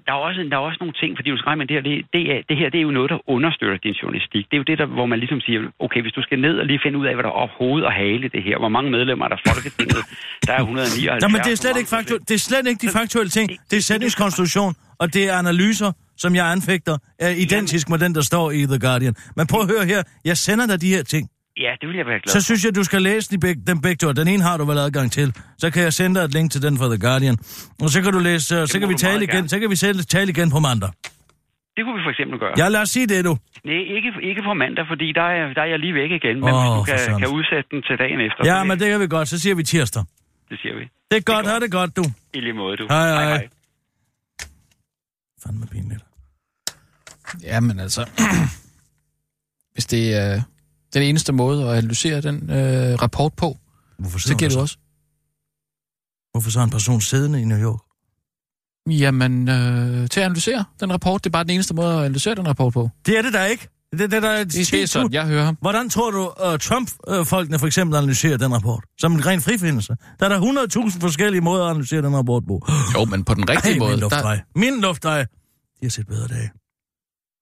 [0.06, 1.94] der er, også, der er også nogle ting, fordi du skal men det her, det,
[2.14, 4.44] det, er, det her det er jo noget, der understøtter din journalistik.
[4.48, 6.66] Det er jo det, der, hvor man ligesom siger, okay, hvis du skal ned og
[6.70, 9.24] lige finde ud af, hvad der er hoved og hale det her, hvor mange medlemmer
[9.26, 10.02] er der Folketinget,
[10.46, 11.22] der er 179.
[11.22, 13.46] Nå, men det er slet ikke, faktu- det er slet ikke de faktuelle ting.
[13.70, 15.90] Det er sætningskonstruktion, og det er analyser,
[16.22, 19.14] som jeg anfægter, er identisk med den, der står i The Guardian.
[19.36, 21.24] Men prøv at høre her, jeg sender dig de her ting.
[21.64, 23.80] Ja, det vil jeg være glad Så synes jeg, du skal læse de begge, dem
[23.86, 24.12] begge to.
[24.12, 25.28] Den ene har du vel adgang til.
[25.62, 27.36] Så kan jeg sende dig et link til den fra The Guardian.
[27.84, 29.36] Og så kan du læse, det så kan vi tale igen.
[29.36, 29.48] Gerne.
[29.48, 30.90] Så kan vi selv tale igen på mandag.
[31.76, 32.54] Det kunne vi for eksempel gøre.
[32.62, 33.34] Ja, lad os sige det, du.
[33.64, 36.36] Nej, ikke, ikke på mandag, fordi der er, der er jeg lige væk igen.
[36.44, 38.40] Men oh, hvis du kan, kan udsætte den til dagen efter.
[38.50, 39.28] Ja, men det kan vi godt.
[39.28, 40.02] Så siger vi tirsdag.
[40.50, 40.84] Det siger vi.
[41.10, 41.20] Det er godt.
[41.20, 41.46] Det er godt.
[41.46, 42.04] Ha' det godt, du.
[42.34, 42.86] I lige måde, du.
[42.90, 43.24] Hej, hej.
[43.24, 43.48] hej, hej.
[45.42, 46.11] Fandme pinligt.
[47.42, 48.06] Ja, men altså...
[49.74, 50.42] hvis det er
[50.94, 53.58] den eneste måde at analysere den øh, rapport på,
[53.98, 54.76] Hvorfor så giver der du også.
[56.32, 57.80] Hvorfor så er en person siddende i New York?
[58.90, 62.34] Jamen, øh, til at analysere den rapport, det er bare den eneste måde at analysere
[62.34, 62.90] den rapport på.
[63.06, 63.68] Det er det der ikke.
[63.92, 65.58] Det, det, der er Det, det er sådan, jeg hører ham.
[65.60, 68.84] Hvordan tror du, uh, Trump-folkene for eksempel analyserer den rapport?
[68.98, 69.96] Som en ren frifindelse.
[70.20, 72.66] Der er der 100.000 forskellige måder at analysere den rapport på.
[72.94, 73.90] Jo, men på den rigtige Ej, måde.
[73.90, 74.40] min Der, luftdrej.
[74.56, 75.22] Min luftdrej.
[75.22, 75.26] De
[75.82, 76.50] har set bedre dage.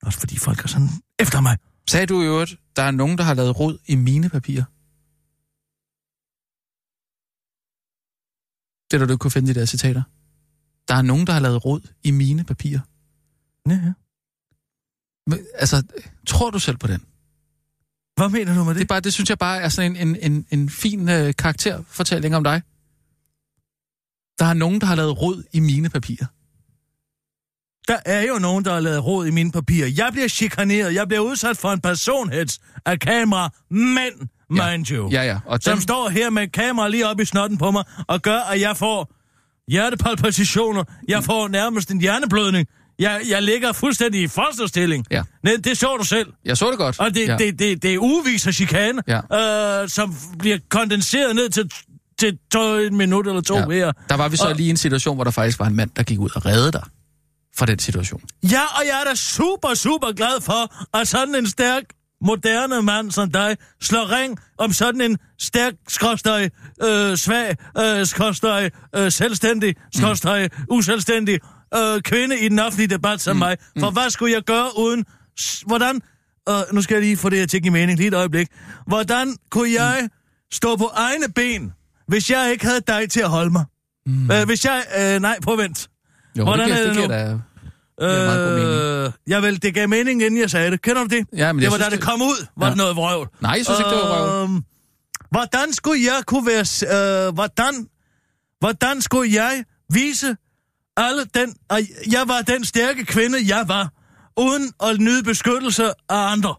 [0.02, 0.88] Også fordi folk er sådan
[1.18, 1.58] efter mig.
[1.90, 4.64] sagde du jo, at der er nogen, der har lavet rod i mine papirer.
[8.90, 10.02] Det er du ikke kunne finde de der citater.
[10.88, 12.80] Der er nogen, der har lavet rod i mine papirer.
[13.68, 13.92] Ja, ja.
[15.26, 15.82] Men, altså,
[16.26, 17.00] tror du selv på den?
[18.16, 18.82] Hvad mener du med Det, det?
[18.82, 22.36] er bare, det synes jeg bare er sådan en, en, en, en fin øh, karakterfortælling
[22.36, 22.62] om dig.
[24.38, 26.26] Der er nogen, der har lavet rod i mine papirer.
[27.88, 29.88] Der er jo nogen, der har lavet råd i mine papirer.
[29.96, 30.94] Jeg bliver chikaneret.
[30.94, 33.50] Jeg bliver udsat for en personheds af kamera.
[33.70, 35.10] Men, mind you.
[35.10, 35.38] Ja, ja.
[35.46, 38.38] Og Som den, står her med kamera lige op i snotten på mig, og gør,
[38.40, 39.12] at jeg får
[39.70, 40.84] hjertepalpitationer.
[41.08, 42.66] Jeg får nærmest en hjerneblødning.
[42.98, 45.06] Jeg, jeg ligger fuldstændig i fosterstilling.
[45.10, 45.22] Ja.
[45.42, 46.26] Nej, det så du selv.
[46.44, 47.00] jeg så det godt.
[47.00, 47.32] Og det, ja.
[47.32, 47.36] ja.
[47.38, 49.82] det, det, det er uvis af chikane, Ja.
[49.82, 51.70] øh, som bliver kondenseret ned til,
[52.18, 53.60] til to, en minut eller to ja.
[53.70, 53.74] ja.
[53.74, 53.92] her.
[54.08, 55.90] Der var vi så Og- lige i en situation, hvor der faktisk var en mand,
[55.96, 56.82] der gik ud og reddede dig
[57.56, 58.20] fra den situation.
[58.42, 61.84] Ja, og jeg er da super, super glad for, at sådan en stærk,
[62.24, 66.48] moderne mand som dig slår ring om sådan en stærk, skråstøj,
[66.82, 71.40] øh, svag, øh, skråstøj, øh, selvstændig, skråstøj, uselvstændig
[71.74, 73.38] øh, kvinde i den offentlige debat som mm.
[73.38, 73.56] mig.
[73.78, 75.04] For hvad skulle jeg gøre uden...
[75.66, 76.00] Hvordan...
[76.48, 78.48] Øh, nu skal jeg lige få det her at give mening lige et øjeblik.
[78.86, 80.08] Hvordan kunne jeg
[80.52, 81.72] stå på egne ben,
[82.08, 83.64] hvis jeg ikke havde dig til at holde mig?
[84.06, 84.30] Mm.
[84.30, 84.84] Øh, hvis jeg...
[84.98, 85.88] Øh, nej, på vent.
[86.38, 87.06] Jo, Hvordan det, giver, er det det, nu?
[87.06, 87.30] giver da,
[88.48, 89.06] god mening.
[89.06, 90.82] Øh, ja vel, det gav mening, inden jeg sagde det.
[90.82, 91.26] Kender du det?
[91.36, 92.70] Ja, men det var synes, da det kom ud, var Ja.
[92.70, 93.28] det noget vrøvl.
[93.40, 94.50] Nej, jeg synes ikke, det var vrøvl.
[94.50, 94.64] Øhm,
[95.30, 97.26] hvordan skulle jeg kunne være...
[97.28, 97.86] Øh, hvordan,
[98.60, 100.36] hvordan skulle jeg vise
[100.96, 101.54] alle den...
[101.70, 103.92] At jeg var den stærke kvinde, jeg var,
[104.36, 105.92] uden at nyde beskyttelse af
[106.32, 106.54] andre?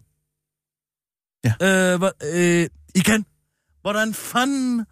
[1.44, 1.54] Ja.
[1.94, 3.26] Øh, hva, øh, igen.
[3.82, 4.86] Hvordan fanden...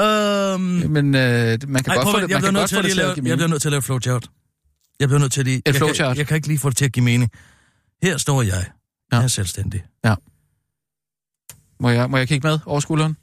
[0.00, 2.68] Øhm, Men øh, man kan Ej, godt få det, jeg man bliver kan nødt godt
[2.68, 4.30] til få at det til at give jeg bliver nødt til at lave flowchart.
[5.00, 5.62] Jeg bliver nødt til at lige...
[5.66, 6.08] jeg, flowchart?
[6.08, 7.30] Kan, jeg kan ikke lige få det til at give mening.
[8.02, 8.70] Her står jeg.
[9.12, 9.16] Ja.
[9.16, 9.84] Jeg er selvstændig.
[11.80, 13.16] Må jeg, må jeg kigge med over skulderen?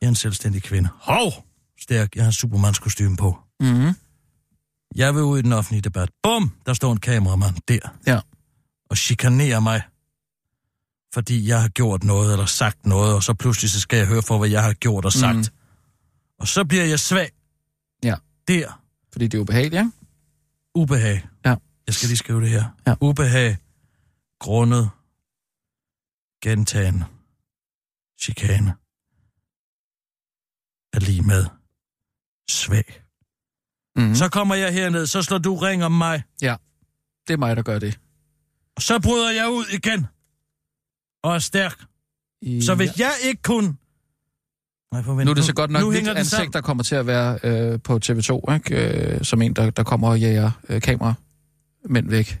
[0.00, 0.88] Jeg er en selvstændig kvinde.
[1.00, 1.32] Hov!
[1.80, 2.16] Stærk.
[2.16, 3.38] Jeg har Supermans kostume på.
[3.60, 3.94] Mm-hmm.
[4.94, 6.10] Jeg vil ud i den offentlige debat.
[6.22, 6.52] Bum!
[6.66, 7.78] Der står en kameramand der.
[8.06, 8.20] Ja.
[8.90, 9.82] Og chikanerer mig.
[11.14, 14.22] Fordi jeg har gjort noget eller sagt noget, og så pludselig så skal jeg høre
[14.22, 15.36] for, hvad jeg har gjort og sagt.
[15.36, 15.44] Mm.
[16.42, 17.30] Og så bliver jeg svag.
[18.04, 18.16] Ja.
[18.48, 18.82] Der.
[19.12, 19.92] Fordi det er ubehageligt, ikke?
[20.74, 21.28] Ubehag.
[21.44, 21.54] Ja.
[21.86, 22.64] Jeg skal lige skrive det her.
[22.86, 22.94] Ja.
[23.00, 23.56] Ubehag.
[24.40, 24.90] Grundet.
[26.42, 27.04] Gentagen.
[28.20, 28.70] Chikane.
[30.92, 31.46] Er lige med.
[32.50, 33.02] Svag.
[33.96, 34.14] Mm-hmm.
[34.14, 36.22] Så kommer jeg herned, så slår du ring om mig.
[37.28, 38.00] Det er mig, der gør det.
[38.76, 40.06] Og så bryder jeg ud igen.
[41.22, 41.84] Og er stærk.
[42.42, 43.76] I, Så hvis jeg ikke kunne...
[44.92, 45.24] Nej.
[45.24, 46.52] Nu er det så godt nok nu mit ansigt, sammen.
[46.52, 49.14] der kommer til at være øh, på TV2, ikke?
[49.14, 51.14] Øh, som en, der, der kommer og jager øh, kamera
[51.90, 52.26] mænd væk.
[52.26, 52.36] Det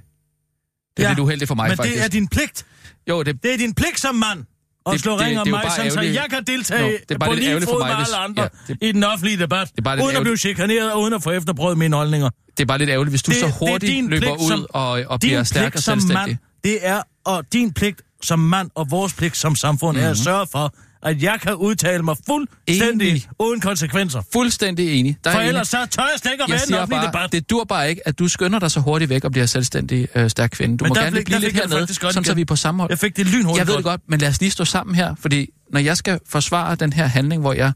[0.98, 1.96] er Ja, lidt uheldigt for mig, Men faktisk.
[1.96, 2.66] det er din pligt.
[3.08, 4.44] Jo, det, Det er din pligt som mand.
[4.84, 7.14] Og Det- slå det- ring om det mig, sådan, så jeg kan deltage Nå, det
[7.14, 9.38] er bare på lidt lige fod mig, med alle andre ja, det- i den offentlige
[9.38, 9.68] debat.
[9.78, 12.30] er bare uden at blive chikaneret og uden at få efterprøvet mine holdninger.
[12.56, 14.90] det er bare lidt ærgerligt, hvis du Det- så det hurtigt løber ud som- og,
[15.06, 16.14] og bliver stærk og selvstændig.
[16.28, 20.06] mand, det er, og din pligt som mand og vores pligt som samfund mm-hmm.
[20.06, 20.24] er at Mhm.
[20.24, 23.28] sørge for, at jeg kan udtale mig fuldstændig Enig.
[23.38, 24.22] uden konsekvenser.
[24.32, 25.16] Fuldstændig enig.
[25.24, 25.48] Der er For enig.
[25.48, 27.32] ellers så tør jeg slet ikke at være den bare, debat.
[27.32, 30.30] det dur bare ikke, at du skynder dig så hurtigt væk og bliver selvstændig øh,
[30.30, 30.76] stærk kvinde.
[30.78, 32.36] Du Men må gerne fik- blive lidt hernede, sådan så igen.
[32.36, 32.90] vi er på samme hold.
[32.90, 33.84] Jeg fik det lynhurtigt Jeg ved godt.
[33.84, 36.92] det godt, men lad os lige stå sammen her, fordi når jeg skal forsvare den
[36.92, 37.72] her handling, hvor jeg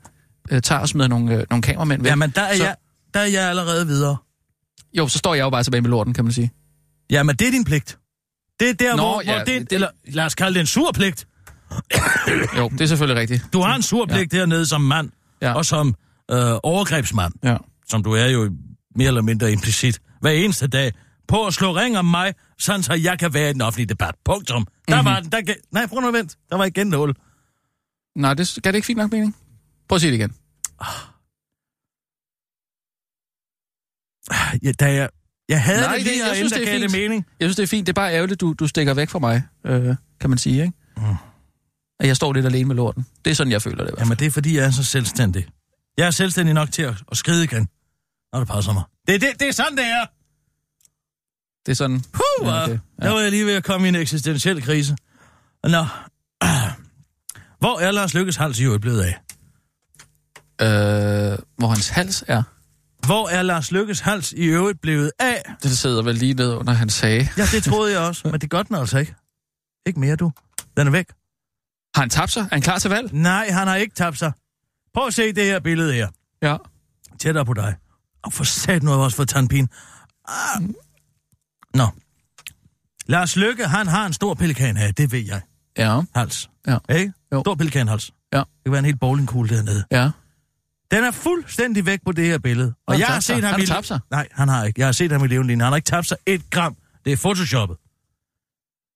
[0.51, 2.74] øh, tager og smider nogle, øh, nogle kameramænd væk, Jamen, der er, så, jeg,
[3.14, 4.16] der er jeg allerede videre.
[4.95, 6.51] jo, så står jeg jo bare tilbage med lorten, kan man sige.
[7.11, 7.99] Jamen, det er din pligt.
[8.61, 10.66] Det er der, Nå, hvor, ja, hvor det, det- eller lad os kalde det en
[10.66, 11.27] sur pligt.
[12.56, 13.44] Jo, det er selvfølgelig rigtigt.
[13.52, 14.38] Du har en sur pligt ja.
[14.38, 15.10] dernede som mand,
[15.42, 15.52] Ja.
[15.52, 15.88] og som
[16.30, 17.56] øh, overgrebsmand, Ja.
[17.88, 18.52] som du er jo
[18.96, 20.92] mere eller mindre implicit, hver eneste dag,
[21.28, 24.14] på at slå ring om mig, sådan så jeg kan være i den offentlige debat.
[24.24, 24.66] Punktum.
[24.88, 25.04] Der Mhm.
[25.08, 25.30] mm-hmm.
[25.32, 25.54] var den, der.
[25.72, 26.36] Nej, prøv nu vent.
[26.50, 27.14] Der var igen nul.
[28.16, 29.36] Nej, det, gav det ikke fint nok mening?
[29.88, 30.34] Prøv at sige det igen.
[34.62, 35.08] Ja, da jeg,
[35.48, 36.92] jeg havde Nej, det lige jeg herinde, synes, det er fint.
[36.92, 37.26] mening.
[37.40, 37.86] Jeg synes, det er fint.
[37.86, 40.72] Det er bare ærgerligt, du, du stikker væk fra mig, øh, kan man sige, ikke?
[40.96, 41.02] Mm.
[42.01, 43.07] At jeg står lidt alene med lorten.
[43.24, 43.94] Det er sådan, jeg føler det.
[43.99, 45.47] Jamen, det er fordi, jeg er så selvstændig.
[45.99, 47.68] Jeg er selvstændig nok til at, at skride igen,
[48.32, 48.82] når det passer mig.
[49.09, 50.07] Det, det, det er sådan, det er.
[51.66, 52.01] Det er sådan...
[52.01, 52.78] Puh, Ja, ja, okay.
[53.03, 54.97] Der var jeg lige ved at komme i en eksistentiel krise.
[55.64, 55.86] Nå.
[57.61, 59.20] Hvor er Lars Lykkes hals i øvrigt blevet af?
[60.62, 62.42] Øh, hvor hans hals er.
[63.07, 65.42] Hvor er Lars Lykkes hals i øvrigt blevet af?
[65.62, 67.30] Det sidder vel lige ned under hans sage.
[67.36, 69.14] Ja, det troede jeg også, men det gør den altså ikke.
[69.86, 70.32] Ikke mere, du.
[70.76, 71.07] Den er væk.
[71.97, 72.40] Har han tabt sig?
[72.40, 73.12] Er han klar til valg?
[73.14, 74.32] Nej, han har ikke tabt sig.
[74.94, 76.09] Prøv at se det her billede her.
[76.42, 76.57] Ja.
[77.18, 77.74] Tættere på dig.
[78.22, 79.68] Og for sat nu har jeg også fået tandpine.
[80.28, 80.62] Ah.
[81.74, 81.88] Nå.
[83.07, 85.40] Lars Lykke, han har en stor pelikan her, det ved jeg.
[85.78, 86.01] Ja.
[86.14, 86.51] Hals.
[86.66, 86.78] Ja.
[86.90, 87.12] Ikke?
[87.32, 87.40] Jo.
[87.40, 88.12] Stor pelikanhals.
[88.32, 88.38] Ja.
[88.38, 89.84] Det kan være en helt bowlingkugle dernede.
[89.90, 90.11] Ja.
[90.90, 92.74] Den er fuldstændig væk på det her billede.
[92.86, 93.36] Og han jeg har tabt sig?
[93.36, 93.66] set ham Han i...
[93.66, 94.01] tabt sig?
[94.11, 94.80] Nej, han har ikke.
[94.80, 95.53] Jeg har set ham i levende.
[95.53, 96.76] Han har ikke tabt sig et gram.
[97.05, 97.76] Det er photoshoppet.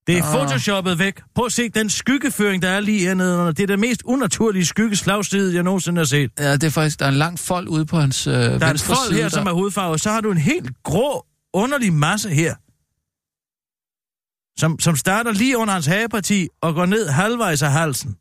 [0.06, 0.34] Det er Ah.
[0.34, 1.20] photoshoppet væk.
[1.34, 3.46] Prøv at se den skyggeføring, der er lige hernede.
[3.52, 6.30] Det er den mest unaturlige skyggeslagside, jeg nogensinde har set.
[6.38, 6.98] Ja, det er faktisk...
[6.98, 9.14] Der er en lang fold ude på hans øh, Der er en fold side.
[9.14, 9.28] her, der.
[9.28, 9.98] som er hovedfarve.
[9.98, 12.54] Så har du en helt grå, underlig masse her.
[14.60, 18.16] Som, som starter lige under hans hageparti og går ned halvvejs af halsen.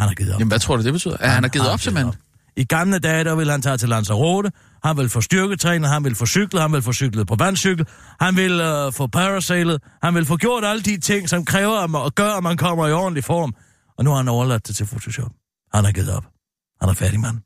[0.00, 0.38] Han har givet op.
[0.40, 1.16] Jamen, hvad tror du, det betyder?
[1.20, 2.14] Ja, han har givet op, simpelthen.
[2.56, 4.52] I gamle dage, der ville han tage til Lanzarote.
[4.84, 7.86] Han vil få styrketræner, han vil få cyklet, han vil få cyklet på vandcykel,
[8.20, 12.06] han vil øh, få parasailet, han vil få gjort alle de ting, som kræver at,
[12.06, 13.54] at gøre, at man kommer i ordentlig form.
[13.98, 15.32] Og nu har han overladt det til Photoshop.
[15.74, 16.24] Han har givet op.
[16.80, 17.38] Han er færdig mand.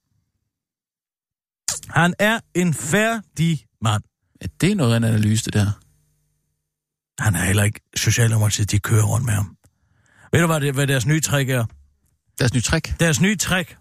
[1.90, 4.02] Han er en færdig mand.
[4.42, 5.70] Ja, det er noget af en analyse, det der.
[7.22, 9.56] Han er heller ikke Socialdemokratiet, de kører rundt med ham.
[10.32, 11.64] Ved du, hvad, det, hvad deres nye trick er?
[12.38, 13.76] Deres nye trick, Deres nye trick,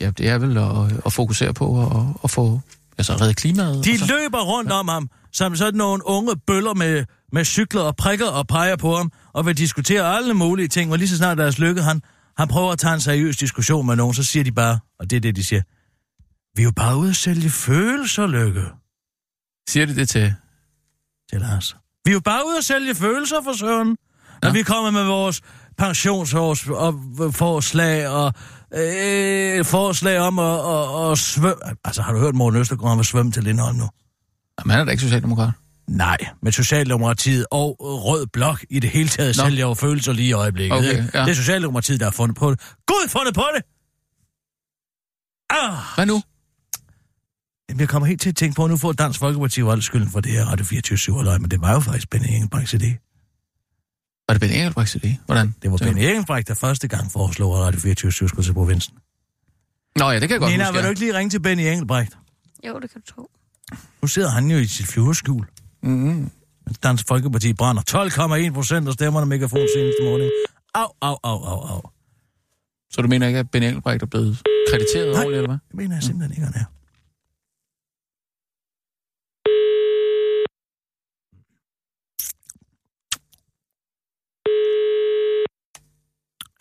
[0.00, 2.60] ja, det er vel at, at fokusere på at, at få...
[2.98, 3.84] Altså, redde klimaet.
[3.84, 7.80] De og så- løber rundt om ham, som sådan nogle unge bøller med, med cykler
[7.80, 11.16] og prikker og peger på ham, og vil diskutere alle mulige ting, og lige så
[11.16, 12.02] snart deres lykke, han,
[12.38, 15.16] han prøver at tage en seriøs diskussion med nogen, så siger de bare, og det
[15.16, 15.62] er det, de siger,
[16.56, 18.64] vi er jo bare ude at sælge følelser, Lykke,
[19.68, 20.34] Siger de det til...
[21.30, 21.76] til Lars.
[22.04, 23.88] Vi er jo bare ude at sælge følelser for søren,
[24.42, 24.52] når Ja.
[24.52, 25.40] vi kommer med vores
[25.78, 26.94] pensionsårs og
[27.32, 28.32] forslag og
[28.74, 31.54] øh, forslag om at, at, at svømme.
[31.84, 33.88] Altså, har du hørt Morten Østergaard om at svømme til Lindholm nu?
[34.60, 35.50] Jamen, han er da ikke socialdemokrat.
[35.88, 39.44] Nej, med Socialdemokratiet og Rød Blok i det hele taget Nå.
[39.44, 40.78] sælger jo følelser lige i øjeblikket.
[40.78, 41.20] Okay, ja.
[41.24, 42.60] Det er Socialdemokratiet, der har fundet på det.
[42.86, 43.62] Gud, fundet på det!
[45.50, 46.22] Ah, Hvad nu?
[47.68, 49.82] Jamen, jeg kommer helt til at tænke på, at nu får Dansk Folkeparti jo al
[49.82, 53.07] skylden for det her Radio 24 løg, men det var jo faktisk Benny Engelbrechts idé.
[54.28, 55.08] Var det Ben Engelbrechts idé?
[55.26, 55.54] Hvordan?
[55.62, 58.94] Det var Benny Engelbrecht, der første gang foreslog, at Radio 24 skulle til provinsen.
[59.96, 60.74] Nå ja, det kan jeg godt Nina, huske.
[60.74, 62.18] vil du ikke lige ringe til Benny Engelbrecht?
[62.66, 63.30] Jo, det kan du tro.
[64.02, 65.46] Nu sidder han jo i sit flyverskjul.
[65.82, 66.30] Mm-hmm.
[66.82, 67.82] Dansk Folkeparti brænder
[68.50, 70.30] 12,1 procent af stemmerne megafon seneste morgen.
[70.74, 71.80] Au, au, au, au, au.
[72.90, 75.16] Så du mener ikke, at Ben Engelbrecht er blevet krediteret Nej.
[75.18, 75.58] ordentligt, eller hvad?
[75.68, 76.64] Det mener jeg simpelthen ikke, han er.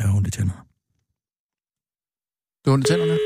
[0.07, 0.57] Ja, hun det tænder.
[2.65, 3.17] Du har ondt i tænderne?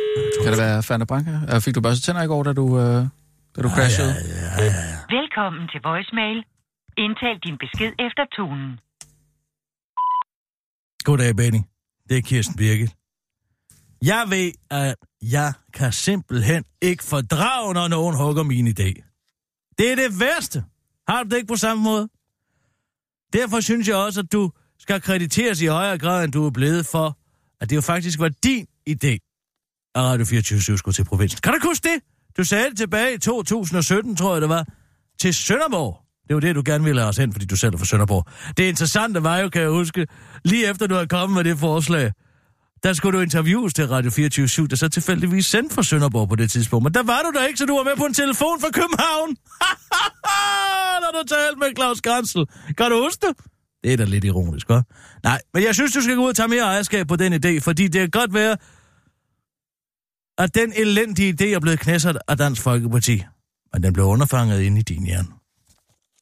[0.43, 1.31] Kan det være Fanta Branca?
[1.55, 3.01] Øh, Fik du børstet tænder i går, da du, øh,
[3.55, 4.11] da du crashede?
[4.11, 5.17] Ja, ja, ja.
[5.17, 6.37] Velkommen til voicemail.
[6.97, 8.71] Indtal din besked efter tonen.
[11.03, 11.61] Goddag, Benny.
[12.09, 12.91] Det er Kirsten Birgit.
[14.11, 18.89] Jeg ved, at jeg kan simpelthen ikke fordrage, når nogen hugger min idé.
[19.77, 20.63] Det er det værste.
[21.07, 22.09] Har du det ikke på samme måde?
[23.33, 24.51] Derfor synes jeg også, at du
[24.81, 27.17] skal krediteres i højere grad, end du er blevet for,
[27.61, 29.13] at det jo faktisk var din idé,
[29.95, 31.39] at Radio 24 skulle til provinsen.
[31.43, 32.01] Kan du huske det?
[32.37, 34.65] Du sagde det tilbage i 2017, tror jeg det var,
[35.19, 35.97] til Sønderborg.
[36.27, 38.27] Det var det, du gerne ville have os hen, fordi du selv er fra Sønderborg.
[38.57, 40.07] Det interessante var jo, kan jeg huske,
[40.43, 42.11] lige efter du havde kommet med det forslag,
[42.83, 46.51] der skulle du interviews til Radio 24 der så tilfældigvis sendte fra Sønderborg på det
[46.51, 46.83] tidspunkt.
[46.83, 49.29] Men der var du der ikke, så du var med på en telefon fra København.
[51.03, 52.45] Når du talte med Claus Gransel.
[52.77, 53.50] Kan du huske det?
[53.83, 55.19] Det er da lidt ironisk, hva'?
[55.23, 57.59] Nej, men jeg synes, du skal gå ud og tage mere ejerskab på den idé,
[57.59, 58.57] fordi det kan godt være,
[60.37, 63.23] at den elendige idé er blevet knæsset af Dansk Folkeparti.
[63.73, 65.27] Men den blev underfanget ind i din hjerne.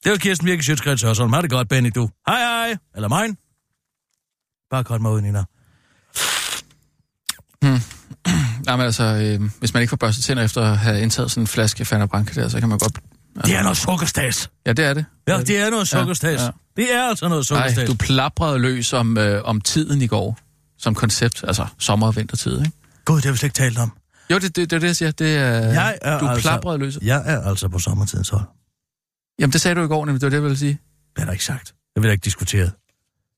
[0.03, 1.33] Det var Kirsten Birke Sjøtskreds Hørsholm.
[1.33, 2.09] Har det godt, Benny, du.
[2.27, 2.77] Hej, hej.
[2.95, 3.29] Eller mig.
[4.69, 5.43] Bare kort mig ud, Nina.
[7.61, 7.79] Hmm.
[8.67, 11.47] Jamen altså, øh, hvis man ikke får børstet tænder efter at have indtaget sådan en
[11.47, 12.99] flaske Fanna Branca der, så kan man godt...
[13.45, 14.49] Det er noget sukkerstas.
[14.65, 15.05] Ja, det er det.
[15.27, 16.39] Ja, det er noget sukkerstas.
[16.39, 16.51] Ja, Ja.
[16.77, 17.89] Det er altså noget Nej, sukkerstas.
[17.89, 20.37] du plaprede løs om, øh, om tiden i går,
[20.77, 22.71] som koncept, altså sommer- og vintertid, ikke?
[23.05, 23.91] Gud, det har vi slet ikke talt om.
[24.31, 25.11] Jo, det, det, det er det, jeg siger.
[25.11, 26.97] Det er, Jeg er du altså- plaprede løs.
[27.01, 28.43] Jeg er altså på sommertidens hold.
[29.39, 30.21] Jamen, det sagde du i går, nemlig.
[30.21, 30.79] Det var det, jeg ville sige.
[31.15, 31.65] Det er ikke sagt.
[31.67, 32.69] Det vil jeg ikke diskutere.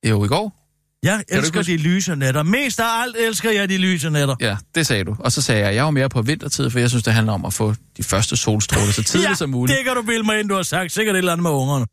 [0.10, 0.61] Jo, i går.
[1.04, 2.44] Jeg elsker de lyse nætter.
[2.44, 4.36] Mest af alt elsker jeg de lyse nætter.
[4.42, 5.16] Ja, det sagde du.
[5.20, 7.46] Og så sagde jeg, jeg var mere på vintertid, for jeg synes, det handler om
[7.46, 9.78] at få de første solstråler så tidligt ja, som muligt.
[9.78, 10.92] det kan du bilde mig ind, du har sagt.
[10.92, 11.86] Sikkert et eller andet med ungerne.